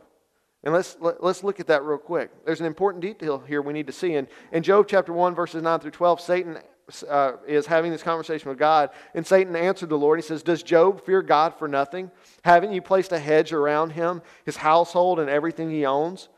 And 0.62 0.73
let's, 0.73 0.97
let, 1.00 1.17
us 1.17 1.21
let 1.23 1.31
us 1.31 1.43
look 1.43 1.59
at 1.59 1.67
that 1.67 1.83
real 1.83 1.99
quick. 1.99 2.31
There's 2.45 2.61
an 2.61 2.67
important 2.67 3.02
detail 3.02 3.40
here 3.40 3.62
we 3.62 3.73
need 3.73 3.88
to 3.88 3.93
see. 3.93 4.14
In, 4.14 4.29
in 4.52 4.62
Job 4.62 4.87
chapter 4.88 5.12
1, 5.12 5.35
verses 5.35 5.61
9 5.61 5.81
through 5.81 5.90
12, 5.90 6.21
Satan 6.21 6.59
uh, 7.09 7.37
is 7.47 7.66
having 7.66 7.90
this 7.90 8.02
conversation 8.02 8.49
with 8.49 8.59
God, 8.59 8.90
and 9.14 9.26
Satan 9.26 9.56
answered 9.56 9.88
the 9.88 9.98
Lord. 9.98 10.18
He 10.18 10.22
says, 10.22 10.42
Does 10.42 10.62
Job 10.62 11.05
fear 11.05 11.22
God 11.22 11.55
for 11.59 11.68
nothing? 11.68 12.11
Haven't 12.44 12.72
you 12.72 12.83
placed 12.83 13.12
a 13.12 13.18
hedge 13.18 13.53
around 13.53 13.90
him, 13.90 14.22
his 14.44 14.57
household, 14.57 15.20
and 15.20 15.31
everything 15.31 15.70
he 15.70 15.87
owns? 15.87 16.29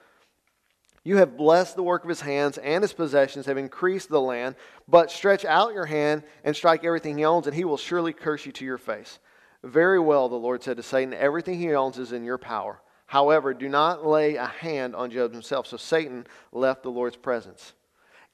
You 1.04 1.16
have 1.16 1.36
blessed 1.36 1.74
the 1.74 1.82
work 1.82 2.04
of 2.04 2.08
his 2.08 2.20
hands, 2.20 2.58
and 2.58 2.82
his 2.82 2.92
possessions 2.92 3.46
have 3.46 3.58
increased 3.58 4.08
the 4.08 4.20
land. 4.20 4.54
But 4.86 5.10
stretch 5.10 5.44
out 5.44 5.74
your 5.74 5.86
hand 5.86 6.22
and 6.44 6.54
strike 6.54 6.84
everything 6.84 7.18
he 7.18 7.24
owns, 7.24 7.46
and 7.46 7.56
he 7.56 7.64
will 7.64 7.76
surely 7.76 8.12
curse 8.12 8.46
you 8.46 8.52
to 8.52 8.64
your 8.64 8.78
face. 8.78 9.18
Very 9.64 9.98
well, 9.98 10.28
the 10.28 10.36
Lord 10.36 10.62
said 10.62 10.76
to 10.76 10.82
Satan, 10.82 11.14
Everything 11.14 11.58
he 11.58 11.74
owns 11.74 11.98
is 11.98 12.12
in 12.12 12.24
your 12.24 12.38
power. 12.38 12.80
However, 13.06 13.52
do 13.52 13.68
not 13.68 14.06
lay 14.06 14.36
a 14.36 14.46
hand 14.46 14.94
on 14.94 15.10
Job 15.10 15.32
himself. 15.32 15.66
So 15.66 15.76
Satan 15.76 16.26
left 16.52 16.82
the 16.82 16.90
Lord's 16.90 17.16
presence. 17.16 17.74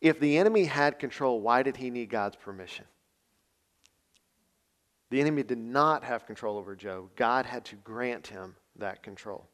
If 0.00 0.20
the 0.20 0.38
enemy 0.38 0.64
had 0.64 0.98
control, 0.98 1.40
why 1.40 1.62
did 1.62 1.76
he 1.76 1.90
need 1.90 2.10
God's 2.10 2.36
permission? 2.36 2.84
The 5.10 5.20
enemy 5.20 5.42
did 5.42 5.58
not 5.58 6.04
have 6.04 6.26
control 6.26 6.56
over 6.56 6.76
Job. 6.76 7.10
God 7.16 7.46
had 7.46 7.64
to 7.66 7.76
grant 7.76 8.26
him 8.28 8.54
that 8.76 9.02
control. 9.02 9.48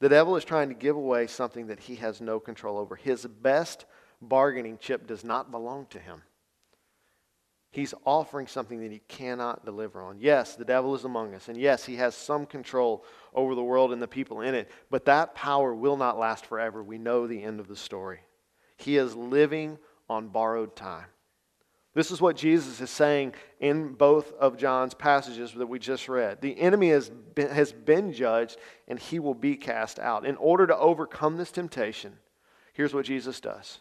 The 0.00 0.08
devil 0.08 0.36
is 0.36 0.44
trying 0.44 0.68
to 0.68 0.74
give 0.74 0.96
away 0.96 1.26
something 1.26 1.68
that 1.68 1.80
he 1.80 1.96
has 1.96 2.20
no 2.20 2.38
control 2.38 2.78
over. 2.78 2.94
His 2.94 3.26
best 3.26 3.86
bargaining 4.20 4.78
chip 4.78 5.06
does 5.06 5.24
not 5.24 5.50
belong 5.50 5.86
to 5.90 5.98
him. 5.98 6.22
He's 7.70 7.94
offering 8.04 8.46
something 8.46 8.80
that 8.82 8.92
he 8.92 9.00
cannot 9.08 9.64
deliver 9.64 10.00
on. 10.00 10.18
Yes, 10.20 10.54
the 10.54 10.64
devil 10.64 10.94
is 10.94 11.04
among 11.04 11.34
us, 11.34 11.48
and 11.48 11.56
yes, 11.56 11.84
he 11.84 11.96
has 11.96 12.14
some 12.14 12.46
control 12.46 13.04
over 13.34 13.56
the 13.56 13.64
world 13.64 13.92
and 13.92 14.00
the 14.00 14.06
people 14.06 14.42
in 14.42 14.54
it, 14.54 14.70
but 14.90 15.06
that 15.06 15.34
power 15.34 15.74
will 15.74 15.96
not 15.96 16.18
last 16.18 16.46
forever. 16.46 16.84
We 16.84 16.98
know 16.98 17.26
the 17.26 17.42
end 17.42 17.58
of 17.58 17.66
the 17.66 17.74
story. 17.74 18.20
He 18.76 18.96
is 18.96 19.14
living 19.14 19.78
on 20.08 20.28
borrowed 20.28 20.76
time. 20.76 21.06
This 21.94 22.10
is 22.10 22.20
what 22.20 22.36
Jesus 22.36 22.80
is 22.80 22.90
saying 22.90 23.34
in 23.60 23.92
both 23.92 24.32
of 24.32 24.56
John's 24.56 24.94
passages 24.94 25.52
that 25.52 25.66
we 25.66 25.78
just 25.78 26.08
read. 26.08 26.40
The 26.40 26.58
enemy 26.58 26.90
has 26.90 27.08
been, 27.08 27.48
has 27.50 27.72
been 27.72 28.12
judged 28.12 28.58
and 28.88 28.98
he 28.98 29.20
will 29.20 29.34
be 29.34 29.56
cast 29.56 30.00
out. 30.00 30.26
In 30.26 30.36
order 30.36 30.66
to 30.66 30.76
overcome 30.76 31.36
this 31.36 31.52
temptation, 31.52 32.18
here's 32.72 32.92
what 32.92 33.06
Jesus 33.06 33.40
does 33.40 33.78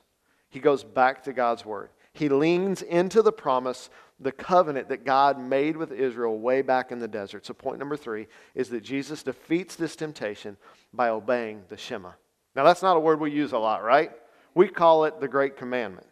He 0.49 0.60
goes 0.60 0.84
back 0.84 1.23
to 1.23 1.34
God's 1.34 1.65
word. 1.65 1.89
He 2.13 2.29
leans 2.29 2.84
into 2.84 3.23
the 3.23 3.32
promise, 3.32 3.89
the 4.19 4.32
covenant 4.32 4.89
that 4.89 5.03
God 5.03 5.39
made 5.39 5.75
with 5.75 5.91
Israel 5.91 6.38
way 6.38 6.62
back 6.62 6.91
in 6.91 6.99
the 6.99 7.08
desert. 7.08 7.47
So, 7.47 7.56
point 7.56 7.79
number 7.79 7.97
three 7.97 8.27
is 8.53 8.69
that 8.69 8.82
Jesus 8.82 9.23
defeats 9.23 9.75
this 9.75 9.95
temptation 9.95 10.56
by 10.93 11.10
obeying 11.10 11.63
the 11.69 11.77
Shema. 11.77 12.12
Now, 12.56 12.63
that's 12.63 12.84
not 12.84 12.95
a 12.95 12.99
word 12.99 13.19
we 13.19 13.32
use 13.32 13.53
a 13.53 13.58
lot, 13.58 13.84
right? 13.84 14.12
We 14.56 14.68
call 14.68 15.06
it 15.06 15.20
the 15.20 15.28
Great 15.28 15.58
Commandment. 15.58 16.08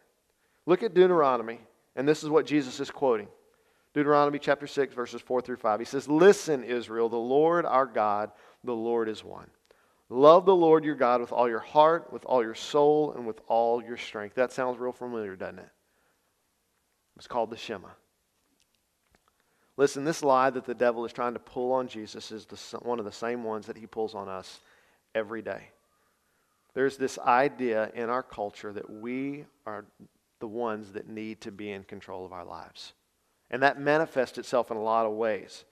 Look 0.66 0.84
at 0.84 0.94
Deuteronomy, 0.94 1.60
and 1.96 2.08
this 2.08 2.24
is 2.24 2.30
what 2.30 2.46
Jesus 2.46 2.80
is 2.80 2.92
quoting. 2.92 3.28
Deuteronomy 3.94 4.40
chapter 4.40 4.68
6, 4.68 4.94
verses 4.94 5.22
4 5.22 5.42
through 5.42 5.58
5. 5.58 5.80
He 5.80 5.86
says, 5.86 6.08
Listen, 6.08 6.64
Israel, 6.64 7.10
the 7.10 7.18
Lord 7.18 7.66
our 7.66 7.86
God, 7.86 8.32
the 8.64 8.74
Lord 8.74 9.10
is 9.10 9.24
one. 9.24 9.50
Love 10.10 10.46
the 10.46 10.56
Lord 10.56 10.84
your 10.84 10.96
God 10.96 11.22
with 11.22 11.32
all 11.32 11.50
your 11.50 11.60
heart, 11.60 12.12
with 12.12 12.26
all 12.26 12.44
your 12.44 12.56
soul, 12.56 13.14
and 13.14 13.26
with 13.26 13.42
all 13.48 13.84
your 13.84 13.98
strength. 13.98 14.36
That 14.36 14.52
sounds 14.52 14.78
real 14.78 14.92
familiar, 14.92 15.36
doesn't 15.36 15.60
it? 15.60 15.70
It's 17.18 17.28
called 17.28 17.50
the 17.50 17.58
Shema. 17.58 17.90
Listen, 19.78 20.04
this 20.04 20.24
lie 20.24 20.50
that 20.50 20.66
the 20.66 20.76
devil 20.76 21.06
is 21.06 21.14
trying 21.14 21.34
to 21.34 21.40
pull 21.40 21.72
on 21.72 21.88
Jesus 21.88 22.32
is 22.32 22.46
the, 22.46 22.78
one 22.80 23.00
of 23.00 23.06
the 23.06 23.12
same 23.12 23.44
ones 23.44 23.68
that 23.68 23.78
he 23.78 23.88
pulls 23.88 24.14
on 24.14 24.28
us 24.28 24.60
every 25.16 25.42
day. 25.42 25.70
There's 26.74 26.98
this 26.98 27.20
idea 27.20 27.92
in 27.94 28.10
our 28.10 28.24
culture 28.24 28.72
that 28.72 28.90
we 28.90 29.46
are 29.66 29.86
the 30.40 30.48
ones 30.48 30.94
that 30.94 31.08
need 31.08 31.42
to 31.42 31.52
be 31.52 31.72
in 31.72 31.84
control 31.84 32.26
of 32.26 32.34
our 32.34 32.46
lives. 32.46 32.94
And 33.50 33.64
that 33.64 33.80
manifests 33.80 34.38
itself 34.38 34.72
in 34.72 34.78
a 34.78 34.82
lot 34.82 35.06
of 35.06 35.12
ways. 35.14 35.66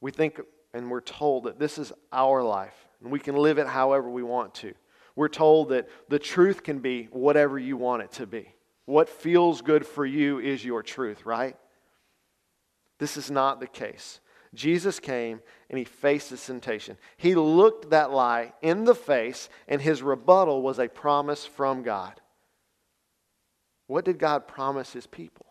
We 0.00 0.10
think 0.10 0.40
and 0.74 0.90
we're 0.90 1.00
told 1.00 1.44
that 1.44 1.58
this 1.58 1.78
is 1.78 1.90
our 2.12 2.42
life 2.42 2.74
and 3.02 3.10
we 3.10 3.18
can 3.18 3.34
live 3.34 3.56
it 3.58 3.66
however 3.66 4.10
we 4.10 4.22
want 4.22 4.54
to. 4.56 4.74
We're 5.14 5.28
told 5.28 5.70
that 5.70 5.88
the 6.10 6.18
truth 6.18 6.62
can 6.62 6.80
be 6.80 7.04
whatever 7.10 7.58
you 7.58 7.78
want 7.78 8.02
it 8.02 8.12
to 8.12 8.26
be. 8.26 8.54
What 8.84 9.08
feels 9.08 9.62
good 9.62 9.86
for 9.86 10.04
you 10.04 10.38
is 10.38 10.64
your 10.64 10.82
truth, 10.82 11.24
right? 11.24 11.56
This 12.98 13.16
is 13.16 13.30
not 13.30 13.58
the 13.58 13.66
case. 13.66 14.20
Jesus 14.56 14.98
came 14.98 15.40
and 15.70 15.78
he 15.78 15.84
faced 15.84 16.30
this 16.30 16.46
temptation. 16.46 16.96
He 17.16 17.34
looked 17.34 17.90
that 17.90 18.10
lie 18.10 18.52
in 18.62 18.84
the 18.84 18.94
face, 18.94 19.48
and 19.68 19.80
his 19.80 20.02
rebuttal 20.02 20.62
was 20.62 20.78
a 20.78 20.88
promise 20.88 21.46
from 21.46 21.82
God. 21.82 22.20
What 23.86 24.04
did 24.04 24.18
God 24.18 24.48
promise 24.48 24.92
his 24.92 25.06
people? 25.06 25.46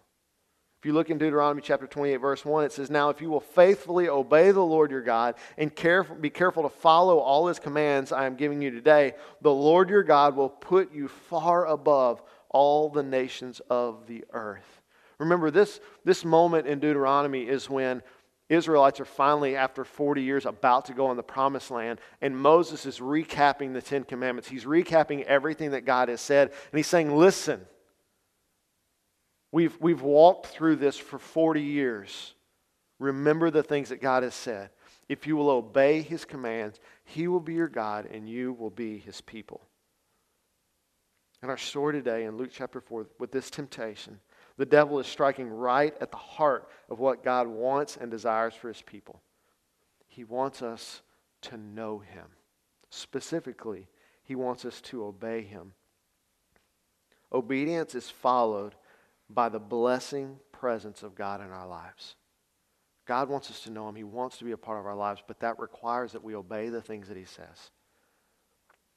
If 0.79 0.87
you 0.87 0.93
look 0.93 1.09
in 1.09 1.17
Deuteronomy 1.17 1.61
chapter 1.63 1.87
28, 1.87 2.17
verse 2.17 2.45
1, 2.45 2.65
it 2.65 2.71
says, 2.71 2.91
Now 2.91 3.09
if 3.09 3.19
you 3.19 3.29
will 3.29 3.39
faithfully 3.39 4.07
obey 4.07 4.51
the 4.51 4.61
Lord 4.61 4.91
your 4.91 5.01
God 5.01 5.35
and 5.57 5.73
careful, 5.73 6.15
be 6.15 6.29
careful 6.29 6.63
to 6.63 6.69
follow 6.69 7.17
all 7.17 7.47
his 7.47 7.57
commands 7.57 8.11
I 8.11 8.25
am 8.25 8.35
giving 8.35 8.61
you 8.61 8.69
today, 8.69 9.13
the 9.41 9.51
Lord 9.51 9.89
your 9.89 10.03
God 10.03 10.35
will 10.35 10.49
put 10.49 10.93
you 10.93 11.07
far 11.07 11.65
above 11.65 12.21
all 12.49 12.89
the 12.89 13.01
nations 13.01 13.61
of 13.69 14.05
the 14.05 14.25
earth. 14.31 14.81
Remember, 15.17 15.49
this, 15.49 15.79
this 16.03 16.25
moment 16.25 16.67
in 16.67 16.79
Deuteronomy 16.79 17.47
is 17.47 17.69
when 17.69 18.03
Israelites 18.47 18.99
are 18.99 19.05
finally, 19.05 19.55
after 19.55 19.83
40 19.83 20.21
years, 20.21 20.45
about 20.45 20.85
to 20.85 20.93
go 20.93 21.07
on 21.07 21.17
the 21.17 21.23
promised 21.23 21.71
land, 21.71 21.99
and 22.21 22.37
Moses 22.37 22.85
is 22.85 22.99
recapping 22.99 23.73
the 23.73 23.81
Ten 23.81 24.03
Commandments. 24.03 24.47
He's 24.47 24.65
recapping 24.65 25.23
everything 25.23 25.71
that 25.71 25.85
God 25.85 26.09
has 26.09 26.21
said, 26.21 26.49
and 26.49 26.77
he's 26.77 26.87
saying, 26.87 27.15
Listen, 27.15 27.65
we've, 29.51 29.75
we've 29.81 30.03
walked 30.03 30.47
through 30.47 30.75
this 30.75 30.95
for 30.95 31.17
40 31.17 31.61
years. 31.61 32.35
Remember 32.99 33.49
the 33.49 33.63
things 33.63 33.89
that 33.89 34.01
God 34.01 34.21
has 34.23 34.35
said. 34.35 34.69
If 35.09 35.25
you 35.25 35.35
will 35.35 35.49
obey 35.49 36.01
his 36.01 36.23
commands, 36.23 36.79
he 37.03 37.27
will 37.27 37.39
be 37.39 37.53
your 37.53 37.67
God, 37.67 38.05
and 38.05 38.29
you 38.29 38.53
will 38.53 38.69
be 38.69 38.99
his 38.99 39.21
people. 39.21 39.61
And 41.41 41.51
our 41.51 41.57
story 41.57 41.93
today 41.93 42.25
in 42.25 42.37
Luke 42.37 42.49
chapter 42.51 42.79
4, 42.79 43.07
with 43.19 43.31
this 43.31 43.49
temptation, 43.49 44.19
the 44.57 44.65
devil 44.65 44.99
is 44.99 45.07
striking 45.07 45.49
right 45.49 45.93
at 45.99 46.11
the 46.11 46.17
heart 46.17 46.69
of 46.89 46.99
what 46.99 47.23
God 47.23 47.47
wants 47.47 47.97
and 47.97 48.09
desires 48.09 48.53
for 48.53 48.69
his 48.69 48.81
people. 48.81 49.21
He 50.07 50.23
wants 50.23 50.61
us 50.61 51.01
to 51.41 51.57
know 51.57 51.99
him. 51.99 52.25
Specifically, 52.89 53.87
he 54.23 54.35
wants 54.35 54.63
us 54.63 54.79
to 54.81 55.03
obey 55.03 55.41
him. 55.41 55.73
Obedience 57.33 57.95
is 57.95 58.09
followed 58.09 58.75
by 59.29 59.49
the 59.49 59.59
blessing 59.59 60.39
presence 60.51 61.03
of 61.03 61.15
God 61.15 61.41
in 61.41 61.51
our 61.51 61.67
lives. 61.67 62.15
God 63.05 63.29
wants 63.29 63.49
us 63.51 63.61
to 63.61 63.71
know 63.71 63.89
him. 63.89 63.95
He 63.95 64.03
wants 64.03 64.37
to 64.37 64.45
be 64.45 64.51
a 64.51 64.57
part 64.57 64.79
of 64.79 64.85
our 64.85 64.95
lives, 64.95 65.21
but 65.27 65.39
that 65.41 65.59
requires 65.59 66.13
that 66.13 66.23
we 66.23 66.35
obey 66.35 66.69
the 66.69 66.81
things 66.81 67.07
that 67.07 67.17
he 67.17 67.25
says. 67.25 67.71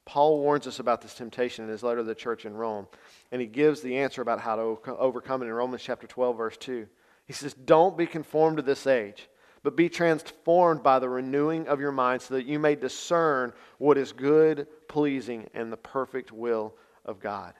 Paul 0.09 0.39
warns 0.39 0.65
us 0.65 0.79
about 0.79 1.01
this 1.01 1.13
temptation 1.13 1.65
in 1.65 1.69
his 1.69 1.83
letter 1.83 1.97
to 1.97 2.03
the 2.03 2.15
church 2.15 2.47
in 2.47 2.55
Rome, 2.55 2.87
and 3.31 3.39
he 3.39 3.45
gives 3.45 3.81
the 3.81 3.99
answer 3.99 4.23
about 4.23 4.39
how 4.39 4.55
to 4.55 4.79
overcome 4.97 5.43
it 5.43 5.45
in 5.45 5.53
Romans 5.53 5.83
chapter 5.83 6.07
12, 6.07 6.35
verse 6.35 6.57
2. 6.57 6.87
He 7.27 7.33
says, 7.33 7.53
Don't 7.53 7.95
be 7.95 8.07
conformed 8.07 8.57
to 8.57 8.63
this 8.63 8.87
age, 8.87 9.29
but 9.61 9.75
be 9.75 9.87
transformed 9.87 10.81
by 10.81 10.97
the 10.97 11.07
renewing 11.07 11.67
of 11.67 11.79
your 11.79 11.91
mind 11.91 12.23
so 12.23 12.33
that 12.33 12.47
you 12.47 12.57
may 12.57 12.73
discern 12.73 13.53
what 13.77 13.99
is 13.99 14.11
good, 14.11 14.65
pleasing, 14.87 15.47
and 15.53 15.71
the 15.71 15.77
perfect 15.77 16.31
will 16.31 16.73
of 17.05 17.19
God. 17.19 17.53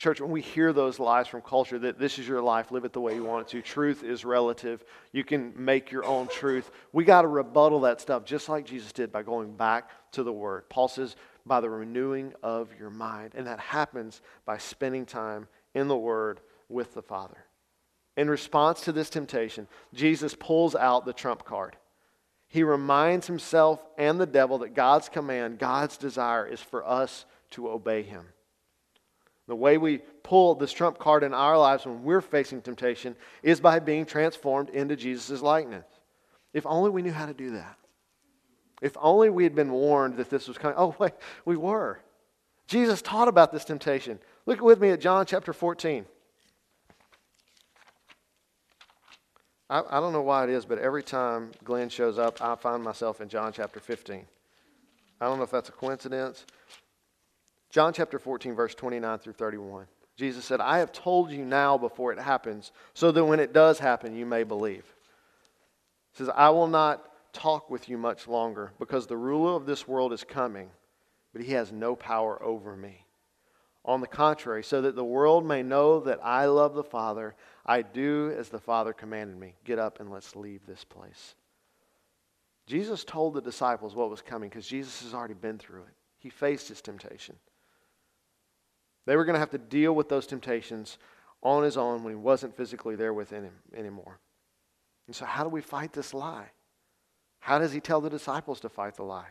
Church, 0.00 0.18
when 0.18 0.30
we 0.30 0.40
hear 0.40 0.72
those 0.72 0.98
lies 0.98 1.28
from 1.28 1.42
culture 1.42 1.78
that 1.78 1.98
this 1.98 2.18
is 2.18 2.26
your 2.26 2.40
life, 2.40 2.70
live 2.70 2.86
it 2.86 2.92
the 2.94 3.00
way 3.02 3.14
you 3.14 3.22
want 3.22 3.46
it 3.46 3.50
to, 3.50 3.60
truth 3.60 4.02
is 4.02 4.24
relative, 4.24 4.82
you 5.12 5.24
can 5.24 5.52
make 5.56 5.90
your 5.90 6.06
own 6.06 6.26
truth, 6.26 6.70
we 6.94 7.04
got 7.04 7.22
to 7.22 7.28
rebuttal 7.28 7.80
that 7.80 8.00
stuff 8.00 8.24
just 8.24 8.48
like 8.48 8.64
Jesus 8.64 8.92
did 8.92 9.12
by 9.12 9.22
going 9.22 9.54
back 9.54 9.90
to 10.12 10.22
the 10.22 10.32
Word. 10.32 10.70
Paul 10.70 10.88
says, 10.88 11.16
by 11.46 11.60
the 11.60 11.70
renewing 11.70 12.32
of 12.42 12.68
your 12.78 12.90
mind. 12.90 13.32
And 13.34 13.46
that 13.46 13.60
happens 13.60 14.20
by 14.44 14.58
spending 14.58 15.06
time 15.06 15.48
in 15.74 15.88
the 15.88 15.96
Word 15.96 16.40
with 16.68 16.94
the 16.94 17.02
Father. 17.02 17.44
In 18.16 18.28
response 18.28 18.82
to 18.82 18.92
this 18.92 19.10
temptation, 19.10 19.66
Jesus 19.94 20.34
pulls 20.38 20.74
out 20.74 21.06
the 21.06 21.12
trump 21.12 21.44
card. 21.44 21.76
He 22.48 22.62
reminds 22.64 23.26
himself 23.28 23.84
and 23.96 24.20
the 24.20 24.26
devil 24.26 24.58
that 24.58 24.74
God's 24.74 25.08
command, 25.08 25.58
God's 25.58 25.96
desire, 25.96 26.46
is 26.46 26.60
for 26.60 26.86
us 26.86 27.24
to 27.52 27.70
obey 27.70 28.02
him. 28.02 28.26
The 29.46 29.56
way 29.56 29.78
we 29.78 29.98
pull 30.22 30.54
this 30.54 30.72
trump 30.72 30.98
card 30.98 31.22
in 31.22 31.34
our 31.34 31.58
lives 31.58 31.86
when 31.86 32.02
we're 32.02 32.20
facing 32.20 32.60
temptation 32.60 33.16
is 33.42 33.60
by 33.60 33.78
being 33.78 34.04
transformed 34.04 34.70
into 34.70 34.96
Jesus' 34.96 35.42
likeness. 35.42 35.86
If 36.52 36.66
only 36.66 36.90
we 36.90 37.02
knew 37.02 37.12
how 37.12 37.26
to 37.26 37.34
do 37.34 37.52
that. 37.52 37.76
If 38.80 38.96
only 39.00 39.28
we 39.28 39.44
had 39.44 39.54
been 39.54 39.72
warned 39.72 40.16
that 40.16 40.30
this 40.30 40.48
was 40.48 40.56
coming. 40.56 40.76
Oh, 40.78 40.94
wait, 40.98 41.12
we 41.44 41.56
were. 41.56 42.00
Jesus 42.66 43.02
taught 43.02 43.28
about 43.28 43.52
this 43.52 43.64
temptation. 43.64 44.18
Look 44.46 44.60
with 44.60 44.80
me 44.80 44.90
at 44.90 45.00
John 45.00 45.26
chapter 45.26 45.52
14. 45.52 46.06
I, 49.68 49.82
I 49.88 50.00
don't 50.00 50.12
know 50.12 50.22
why 50.22 50.44
it 50.44 50.50
is, 50.50 50.64
but 50.64 50.78
every 50.78 51.02
time 51.02 51.50
Glenn 51.64 51.88
shows 51.88 52.18
up, 52.18 52.40
I 52.40 52.54
find 52.54 52.82
myself 52.82 53.20
in 53.20 53.28
John 53.28 53.52
chapter 53.52 53.80
15. 53.80 54.24
I 55.20 55.26
don't 55.26 55.36
know 55.36 55.44
if 55.44 55.50
that's 55.50 55.68
a 55.68 55.72
coincidence. 55.72 56.46
John 57.70 57.92
chapter 57.92 58.18
14, 58.18 58.54
verse 58.54 58.74
29 58.74 59.18
through 59.18 59.34
31. 59.34 59.86
Jesus 60.16 60.44
said, 60.44 60.60
I 60.60 60.78
have 60.78 60.92
told 60.92 61.30
you 61.30 61.44
now 61.44 61.78
before 61.78 62.12
it 62.12 62.18
happens, 62.18 62.72
so 62.94 63.12
that 63.12 63.24
when 63.24 63.40
it 63.40 63.52
does 63.52 63.78
happen, 63.78 64.16
you 64.16 64.26
may 64.26 64.42
believe. 64.42 64.84
He 66.12 66.18
says, 66.18 66.30
I 66.34 66.50
will 66.50 66.66
not 66.66 67.09
talk 67.32 67.70
with 67.70 67.88
you 67.88 67.98
much 67.98 68.26
longer 68.28 68.72
because 68.78 69.06
the 69.06 69.16
ruler 69.16 69.54
of 69.54 69.66
this 69.66 69.86
world 69.86 70.12
is 70.12 70.24
coming, 70.24 70.70
but 71.32 71.42
he 71.42 71.52
has 71.52 71.72
no 71.72 71.96
power 71.96 72.42
over 72.42 72.76
me. 72.76 73.04
On 73.84 74.00
the 74.00 74.06
contrary, 74.06 74.62
so 74.62 74.82
that 74.82 74.94
the 74.94 75.04
world 75.04 75.46
may 75.46 75.62
know 75.62 76.00
that 76.00 76.20
I 76.22 76.46
love 76.46 76.74
the 76.74 76.84
Father, 76.84 77.34
I 77.64 77.80
do 77.80 78.34
as 78.36 78.50
the 78.50 78.58
Father 78.58 78.92
commanded 78.92 79.38
me. 79.38 79.54
Get 79.64 79.78
up 79.78 80.00
and 80.00 80.10
let's 80.10 80.36
leave 80.36 80.66
this 80.66 80.84
place. 80.84 81.34
Jesus 82.66 83.04
told 83.04 83.34
the 83.34 83.40
disciples 83.40 83.94
what 83.94 84.10
was 84.10 84.20
coming 84.20 84.50
because 84.50 84.66
Jesus 84.66 85.02
has 85.02 85.14
already 85.14 85.34
been 85.34 85.58
through 85.58 85.82
it. 85.82 85.94
He 86.18 86.28
faced 86.28 86.68
his 86.68 86.82
temptation. 86.82 87.36
They 89.06 89.16
were 89.16 89.24
going 89.24 89.34
to 89.34 89.40
have 89.40 89.50
to 89.50 89.58
deal 89.58 89.94
with 89.94 90.08
those 90.08 90.26
temptations 90.26 90.98
on 91.42 91.62
his 91.62 91.76
own 91.76 92.04
when 92.04 92.12
he 92.12 92.20
wasn't 92.20 92.56
physically 92.56 92.96
there 92.96 93.14
within 93.14 93.44
him 93.44 93.54
anymore. 93.74 94.20
And 95.06 95.16
so, 95.16 95.24
how 95.24 95.42
do 95.42 95.48
we 95.48 95.62
fight 95.62 95.92
this 95.92 96.14
lie? 96.14 96.50
How 97.40 97.58
does 97.58 97.72
he 97.72 97.80
tell 97.80 98.00
the 98.00 98.10
disciples 98.10 98.60
to 98.60 98.68
fight 98.68 98.96
the 98.96 99.02
lie? 99.02 99.28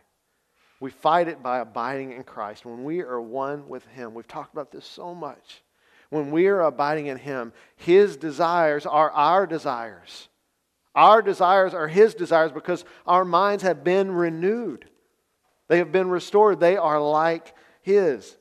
We 0.79 0.91
fight 0.91 1.27
it 1.27 1.43
by 1.43 1.59
abiding 1.59 2.13
in 2.13 2.23
Christ. 2.23 2.65
When 2.65 2.83
we 2.83 3.01
are 3.01 3.21
one 3.21 3.67
with 3.67 3.85
him, 3.87 4.13
we've 4.13 4.27
talked 4.27 4.53
about 4.53 4.71
this 4.71 4.85
so 4.85 5.13
much. 5.13 5.61
When 6.09 6.31
we 6.31 6.47
are 6.47 6.61
abiding 6.61 7.07
in 7.07 7.17
him, 7.17 7.53
his 7.75 8.17
desires 8.17 8.85
are 8.85 9.11
our 9.11 9.45
desires. 9.45 10.29
Our 10.95 11.21
desires 11.21 11.73
are 11.73 11.87
his 11.87 12.15
desires 12.15 12.51
because 12.51 12.83
our 13.05 13.23
minds 13.23 13.63
have 13.63 13.83
been 13.83 14.11
renewed. 14.11 14.89
They 15.67 15.77
have 15.77 15.91
been 15.91 16.09
restored. 16.09 16.59
They 16.59 16.77
are 16.77 16.99
like 16.99 17.53
his. 17.81 18.37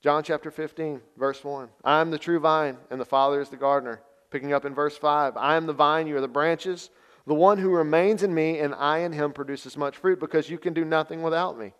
John 0.00 0.22
chapter 0.22 0.50
15, 0.50 1.00
verse 1.16 1.44
1. 1.44 1.68
I 1.84 2.00
am 2.00 2.10
the 2.10 2.18
true 2.18 2.38
vine, 2.38 2.78
and 2.90 3.00
the 3.00 3.04
Father 3.04 3.40
is 3.40 3.48
the 3.48 3.56
gardener. 3.56 4.00
Picking 4.30 4.52
up 4.52 4.64
in 4.64 4.74
verse 4.74 4.96
5, 4.96 5.36
I 5.36 5.56
am 5.56 5.66
the 5.66 5.72
vine, 5.72 6.06
you 6.06 6.16
are 6.16 6.20
the 6.20 6.28
branches. 6.28 6.90
The 7.28 7.34
one 7.34 7.58
who 7.58 7.68
remains 7.68 8.22
in 8.22 8.32
me 8.32 8.58
and 8.58 8.74
I 8.74 9.00
in 9.00 9.12
him 9.12 9.34
produces 9.34 9.76
much 9.76 9.98
fruit 9.98 10.18
because 10.18 10.48
you 10.48 10.56
can 10.56 10.72
do 10.72 10.82
nothing 10.82 11.20
without 11.20 11.58
me. 11.58 11.74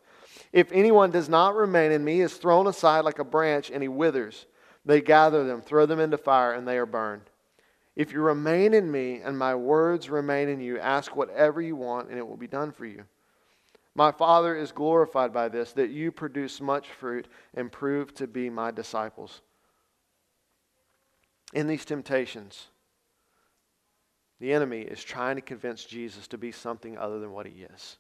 If 0.52 0.70
anyone 0.72 1.11
does 1.11 1.30
not 1.30 1.54
remain 1.56 1.90
in 1.90 2.04
me, 2.04 2.20
is 2.20 2.34
thrown 2.34 2.66
aside 2.66 3.06
like 3.06 3.18
a 3.18 3.24
branch 3.24 3.70
and 3.70 3.82
he 3.82 3.88
withers. 3.88 4.44
They 4.84 5.00
gather 5.00 5.44
them, 5.44 5.62
throw 5.62 5.87
them 5.87 6.00
into 6.00 6.18
fire, 6.18 6.52
and 6.52 6.68
they 6.68 6.76
are 6.76 6.84
burned. 6.84 7.30
If 7.96 8.12
you 8.12 8.20
remain 8.20 8.74
in 8.74 8.92
me 8.92 9.22
and 9.24 9.38
my 9.38 9.54
words 9.54 10.11
remain 10.11 10.50
in 10.50 10.61
you, 10.61 10.78
ask 10.78 11.16
whatever 11.16 11.62
you 11.62 11.76
want 11.76 12.11
and 12.11 12.18
it 12.18 12.28
will 12.28 12.37
be 12.37 12.46
done 12.46 12.70
for 12.70 12.84
you. 12.84 13.04
My 13.94 14.12
Father 14.12 14.54
is 14.54 14.70
glorified 14.70 15.32
by 15.32 15.48
this, 15.48 15.72
that 15.72 15.88
you 15.88 16.12
produce 16.12 16.61
much 16.61 16.88
fruit 16.90 17.26
and 17.54 17.72
prove 17.72 18.12
to 18.16 18.26
be 18.26 18.50
my 18.50 18.70
disciples. 18.70 19.40
In 21.54 21.66
these 21.68 21.87
temptations, 21.87 22.66
the 24.40 24.53
enemy 24.53 24.83
is 24.83 25.03
trying 25.03 25.37
to 25.37 25.42
convince 25.42 25.85
Jesus 25.85 26.29
to 26.29 26.38
be 26.38 26.53
something 26.53 26.96
other 26.96 27.18
than 27.18 27.33
what 27.33 27.46
he 27.46 27.62
is. 27.62 27.98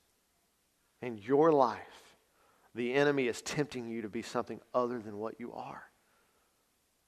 In 1.02 1.18
your 1.18 1.52
life, 1.52 2.16
the 2.74 2.94
enemy 2.94 3.26
is 3.26 3.42
tempting 3.42 3.88
you 3.88 4.02
to 4.02 4.08
be 4.08 4.22
something 4.22 4.60
other 4.72 4.98
than 4.98 5.18
what 5.18 5.40
you 5.40 5.52
are. 5.52 5.82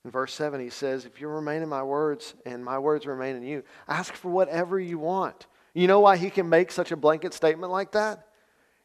In 0.05 0.11
verse 0.11 0.33
7, 0.35 0.61
he 0.61 0.71
says, 0.71 1.05
If 1.05 1.21
you 1.21 1.29
remain 1.29 1.63
in 1.63 1.69
my 1.69 1.83
words 1.83 2.35
and 2.47 2.65
my 2.65 2.79
words 2.79 3.07
remain 3.07 3.37
in 3.37 3.43
you, 3.43 3.63
ask 3.87 4.15
for 4.15 4.31
whatever 4.31 4.81
you 4.81 4.99
want. 4.99 5.47
You 5.75 5.87
know 5.87 6.01
why 6.01 6.17
he 6.17 6.31
can 6.31 6.49
make 6.49 6.73
such 6.73 6.91
a 6.91 6.97
blanket 6.97 7.35
statement 7.35 7.71
like 7.71 7.93
that? 7.93 8.27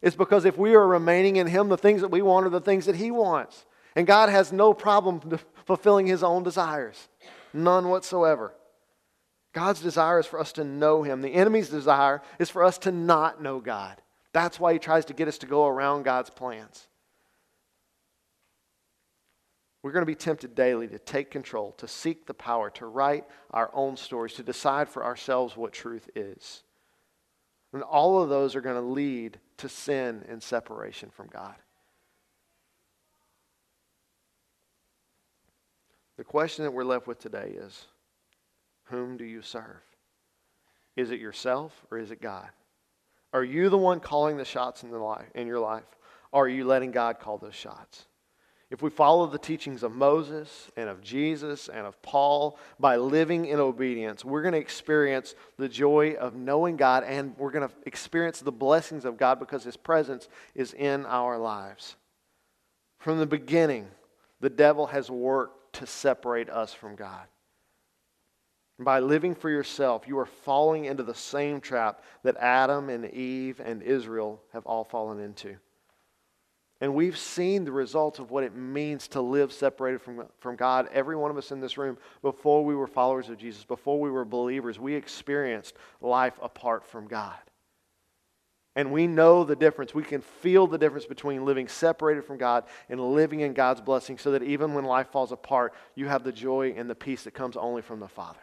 It's 0.01 0.15
because 0.15 0.45
if 0.45 0.57
we 0.57 0.75
are 0.75 0.87
remaining 0.87 1.37
in 1.37 1.47
him, 1.47 1.69
the 1.69 1.77
things 1.77 2.01
that 2.01 2.11
we 2.11 2.21
want 2.21 2.45
are 2.45 2.49
the 2.49 2.61
things 2.61 2.85
that 2.85 2.97
he 2.97 3.09
wants. 3.09 3.65
And 3.95 4.05
God 4.05 4.29
has 4.29 4.51
no 4.51 4.73
problem 4.73 5.39
fulfilling 5.65 6.05
his 6.05 6.21
own 6.21 6.43
desires, 6.43 7.07
none 7.53 7.89
whatsoever. 7.89 8.53
God's 9.55 9.79
desire 9.79 10.19
is 10.19 10.25
for 10.25 10.37
us 10.37 10.51
to 10.53 10.65
know 10.65 11.01
Him. 11.01 11.21
The 11.21 11.33
enemy's 11.33 11.69
desire 11.69 12.21
is 12.39 12.49
for 12.49 12.61
us 12.61 12.77
to 12.79 12.91
not 12.91 13.41
know 13.41 13.61
God. 13.61 14.01
That's 14.33 14.59
why 14.59 14.73
he 14.73 14.79
tries 14.79 15.05
to 15.05 15.13
get 15.13 15.29
us 15.29 15.37
to 15.39 15.45
go 15.45 15.65
around 15.65 16.03
God's 16.03 16.29
plans. 16.29 16.87
We're 19.81 19.93
going 19.93 20.01
to 20.01 20.05
be 20.05 20.13
tempted 20.13 20.55
daily 20.55 20.89
to 20.89 20.99
take 20.99 21.31
control, 21.31 21.71
to 21.77 21.87
seek 21.87 22.25
the 22.25 22.33
power, 22.33 22.69
to 22.71 22.85
write 22.85 23.23
our 23.51 23.71
own 23.73 23.95
stories, 23.95 24.33
to 24.33 24.43
decide 24.43 24.89
for 24.89 25.05
ourselves 25.05 25.55
what 25.55 25.71
truth 25.71 26.09
is. 26.15 26.63
And 27.71 27.81
all 27.81 28.21
of 28.21 28.27
those 28.27 28.57
are 28.57 28.61
going 28.61 28.75
to 28.75 28.81
lead 28.81 29.39
to 29.59 29.69
sin 29.69 30.25
and 30.27 30.43
separation 30.43 31.11
from 31.11 31.27
God. 31.27 31.55
The 36.17 36.25
question 36.25 36.65
that 36.65 36.71
we're 36.71 36.83
left 36.83 37.07
with 37.07 37.19
today 37.19 37.53
is 37.57 37.85
whom 38.85 39.17
do 39.17 39.23
you 39.23 39.41
serve? 39.41 39.81
Is 40.95 41.11
it 41.11 41.19
yourself 41.19 41.85
or 41.91 41.97
is 41.97 42.11
it 42.11 42.21
God? 42.21 42.49
Are 43.33 43.43
you 43.43 43.69
the 43.69 43.77
one 43.77 43.99
calling 43.99 44.37
the 44.37 44.45
shots 44.45 44.83
in, 44.83 44.91
the 44.91 44.97
life, 44.97 45.27
in 45.35 45.47
your 45.47 45.59
life? 45.59 45.83
Or 46.31 46.45
are 46.45 46.49
you 46.49 46.65
letting 46.65 46.91
God 46.91 47.19
call 47.19 47.37
those 47.37 47.55
shots? 47.55 48.05
If 48.71 48.81
we 48.81 48.89
follow 48.89 49.27
the 49.27 49.37
teachings 49.37 49.83
of 49.83 49.91
Moses 49.93 50.71
and 50.75 50.89
of 50.89 51.01
Jesus 51.01 51.69
and 51.69 51.85
of 51.85 52.01
Paul 52.01 52.57
by 52.79 52.95
living 52.95 53.45
in 53.45 53.59
obedience, 53.59 54.25
we're 54.25 54.41
going 54.41 54.53
to 54.53 54.59
experience 54.59 55.35
the 55.57 55.69
joy 55.69 56.13
of 56.13 56.35
knowing 56.35 56.75
God 56.75 57.03
and 57.03 57.37
we're 57.37 57.51
going 57.51 57.67
to 57.67 57.75
experience 57.85 58.39
the 58.39 58.51
blessings 58.51 59.05
of 59.05 59.17
God 59.17 59.39
because 59.39 59.63
His 59.63 59.77
presence 59.77 60.27
is 60.55 60.73
in 60.73 61.05
our 61.05 61.37
lives. 61.37 61.95
From 62.99 63.19
the 63.19 63.27
beginning, 63.27 63.87
the 64.41 64.49
devil 64.49 64.87
has 64.87 65.11
worked 65.11 65.73
to 65.75 65.85
separate 65.85 66.49
us 66.49 66.73
from 66.73 66.95
God. 66.95 67.27
By 68.77 68.99
living 68.99 69.35
for 69.35 69.49
yourself, 69.49 70.07
you 70.07 70.19
are 70.19 70.25
falling 70.25 70.85
into 70.85 71.03
the 71.03 71.15
same 71.15 71.61
trap 71.61 72.03
that 72.23 72.35
Adam 72.37 72.89
and 72.89 73.05
Eve 73.13 73.61
and 73.63 73.81
Israel 73.81 74.41
have 74.51 74.65
all 74.65 74.83
fallen 74.83 75.19
into. 75.19 75.55
And 76.81 76.93
we've 76.93 77.17
seen 77.17 77.63
the 77.63 77.71
results 77.71 78.19
of 78.19 78.31
what 78.31 78.43
it 78.43 78.53
means 78.53 79.07
to 79.09 79.21
live 79.21 79.53
separated 79.53 80.01
from, 80.01 80.25
from 80.39 80.57
God. 80.57 80.89
Every 80.91 81.15
one 81.15 81.31
of 81.31 81.37
us 81.37 81.51
in 81.51 81.61
this 81.61 81.77
room, 81.77 81.97
before 82.21 82.65
we 82.65 82.75
were 82.75 82.85
followers 82.85 83.29
of 83.29 83.37
Jesus, 83.37 83.63
before 83.63 83.99
we 83.99 84.11
were 84.11 84.25
believers, 84.25 84.77
we 84.77 84.93
experienced 84.93 85.75
life 86.01 86.37
apart 86.41 86.83
from 86.83 87.07
God. 87.07 87.37
And 88.75 88.91
we 88.91 89.07
know 89.07 89.45
the 89.45 89.55
difference. 89.55 89.93
We 89.93 90.03
can 90.03 90.19
feel 90.19 90.67
the 90.67 90.77
difference 90.77 91.05
between 91.05 91.45
living 91.45 91.69
separated 91.69 92.25
from 92.25 92.37
God 92.37 92.65
and 92.89 92.99
living 92.99 93.39
in 93.39 93.53
God's 93.53 93.79
blessing 93.79 94.17
so 94.17 94.31
that 94.31 94.43
even 94.43 94.73
when 94.73 94.83
life 94.83 95.07
falls 95.13 95.31
apart, 95.31 95.73
you 95.95 96.07
have 96.07 96.25
the 96.25 96.33
joy 96.33 96.73
and 96.75 96.89
the 96.89 96.95
peace 96.95 97.23
that 97.23 97.33
comes 97.33 97.55
only 97.55 97.81
from 97.81 98.01
the 98.01 98.09
Father. 98.09 98.39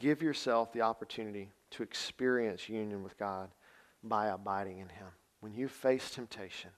Give 0.00 0.22
yourself 0.22 0.72
the 0.72 0.80
opportunity 0.80 1.50
to 1.72 1.82
experience 1.82 2.70
union 2.70 3.02
with 3.02 3.18
God 3.18 3.50
by 4.02 4.28
abiding 4.28 4.78
in 4.78 4.88
Him. 4.88 5.08
When 5.40 5.52
you 5.52 5.68
face 5.68 6.10
temptation, 6.10 6.70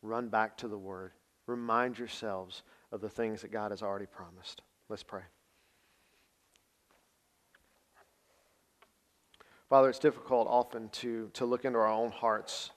run 0.00 0.28
back 0.28 0.56
to 0.58 0.68
the 0.68 0.78
Word. 0.78 1.10
Remind 1.48 1.98
yourselves 1.98 2.62
of 2.92 3.00
the 3.00 3.08
things 3.08 3.42
that 3.42 3.50
God 3.50 3.72
has 3.72 3.82
already 3.82 4.06
promised. 4.06 4.62
Let's 4.88 5.02
pray. 5.02 5.22
Father, 9.68 9.88
it's 9.88 9.98
difficult 9.98 10.46
often 10.48 10.88
to, 10.90 11.30
to 11.32 11.44
look 11.44 11.64
into 11.64 11.80
our 11.80 11.88
own 11.88 12.12
hearts 12.12 12.70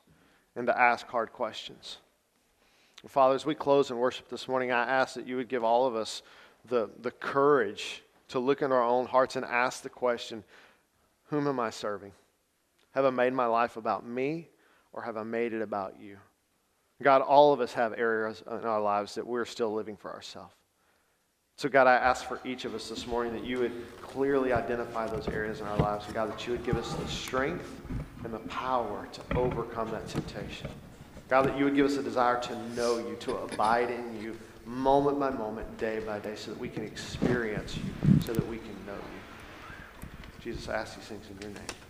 and 0.56 0.66
to 0.66 0.80
ask 0.80 1.06
hard 1.08 1.32
questions. 1.32 1.98
Father, 3.08 3.36
as 3.36 3.46
we 3.46 3.54
close 3.54 3.92
in 3.92 3.98
worship 3.98 4.30
this 4.30 4.48
morning, 4.48 4.72
I 4.72 4.84
ask 4.84 5.14
that 5.14 5.28
you 5.28 5.36
would 5.36 5.50
give 5.50 5.64
all 5.64 5.86
of 5.86 5.96
us 5.96 6.24
the, 6.68 6.90
the 7.02 7.12
courage 7.12 8.02
to 8.30 8.40
look 8.40 8.62
into 8.62 8.76
our 8.76 8.84
own 8.84 9.06
hearts 9.06 9.36
and 9.36 9.46
ask 9.46 9.84
the 9.84 9.90
question 9.90 10.44
Whom 11.26 11.48
am 11.48 11.60
I 11.60 11.70
serving? 11.70 12.12
Have 12.92 13.06
I 13.06 13.10
made 13.10 13.34
my 13.34 13.46
life 13.46 13.78
about 13.78 14.06
me 14.06 14.50
or 14.94 15.02
have 15.02 15.18
I 15.18 15.24
made 15.24 15.54
it 15.54 15.62
about 15.62 16.00
you? 16.00 16.18
God, 17.04 17.22
all 17.22 17.52
of 17.52 17.60
us 17.60 17.74
have 17.74 17.94
areas 17.98 18.42
in 18.50 18.66
our 18.66 18.80
lives 18.80 19.16
that 19.16 19.28
we're 19.28 19.46
still 19.46 19.74
living 19.74 19.98
for 19.98 20.14
ourselves. 20.14 20.54
So, 21.58 21.70
God, 21.70 21.88
I 21.88 21.96
ask 21.96 22.26
for 22.26 22.40
each 22.46 22.66
of 22.66 22.74
us 22.74 22.90
this 22.90 23.08
morning 23.08 23.34
that 23.34 23.46
you 23.46 23.60
would 23.60 23.72
clearly 24.02 24.52
identify 24.52 25.08
those 25.08 25.28
areas 25.28 25.62
in 25.62 25.68
our 25.68 25.78
lives. 25.78 26.06
God, 26.12 26.32
that 26.32 26.46
you 26.46 26.54
would 26.54 26.66
give 26.66 26.78
us 26.78 26.94
the 26.94 27.08
strength 27.08 27.82
and 28.24 28.34
the 28.34 28.40
power 28.40 29.08
to 29.12 29.38
overcome 29.38 29.90
that 29.92 30.08
temptation. 30.08 30.70
God, 31.30 31.46
that 31.46 31.58
you 31.58 31.66
would 31.66 31.76
give 31.76 31.86
us 31.86 31.98
a 31.98 32.04
desire 32.04 32.40
to 32.42 32.70
know 32.76 32.98
you, 32.98 33.16
to 33.22 33.38
abide 33.38 33.90
in 33.90 34.22
you 34.22 34.38
moment 34.66 35.20
by 35.20 35.30
moment, 35.30 35.78
day 35.78 36.00
by 36.00 36.20
day, 36.20 36.36
so 36.36 36.52
that 36.52 36.60
we 36.60 36.70
can 36.70 36.84
experience 36.84 37.78
you, 37.78 38.22
so 38.22 38.34
that 38.34 38.48
we 38.48 38.58
can 38.58 38.76
know 38.86 38.94
you. 38.94 40.42
Jesus, 40.42 40.70
I 40.70 40.76
ask 40.76 40.96
these 40.96 41.06
things 41.06 41.26
in 41.30 41.42
your 41.42 41.52
name. 41.52 41.85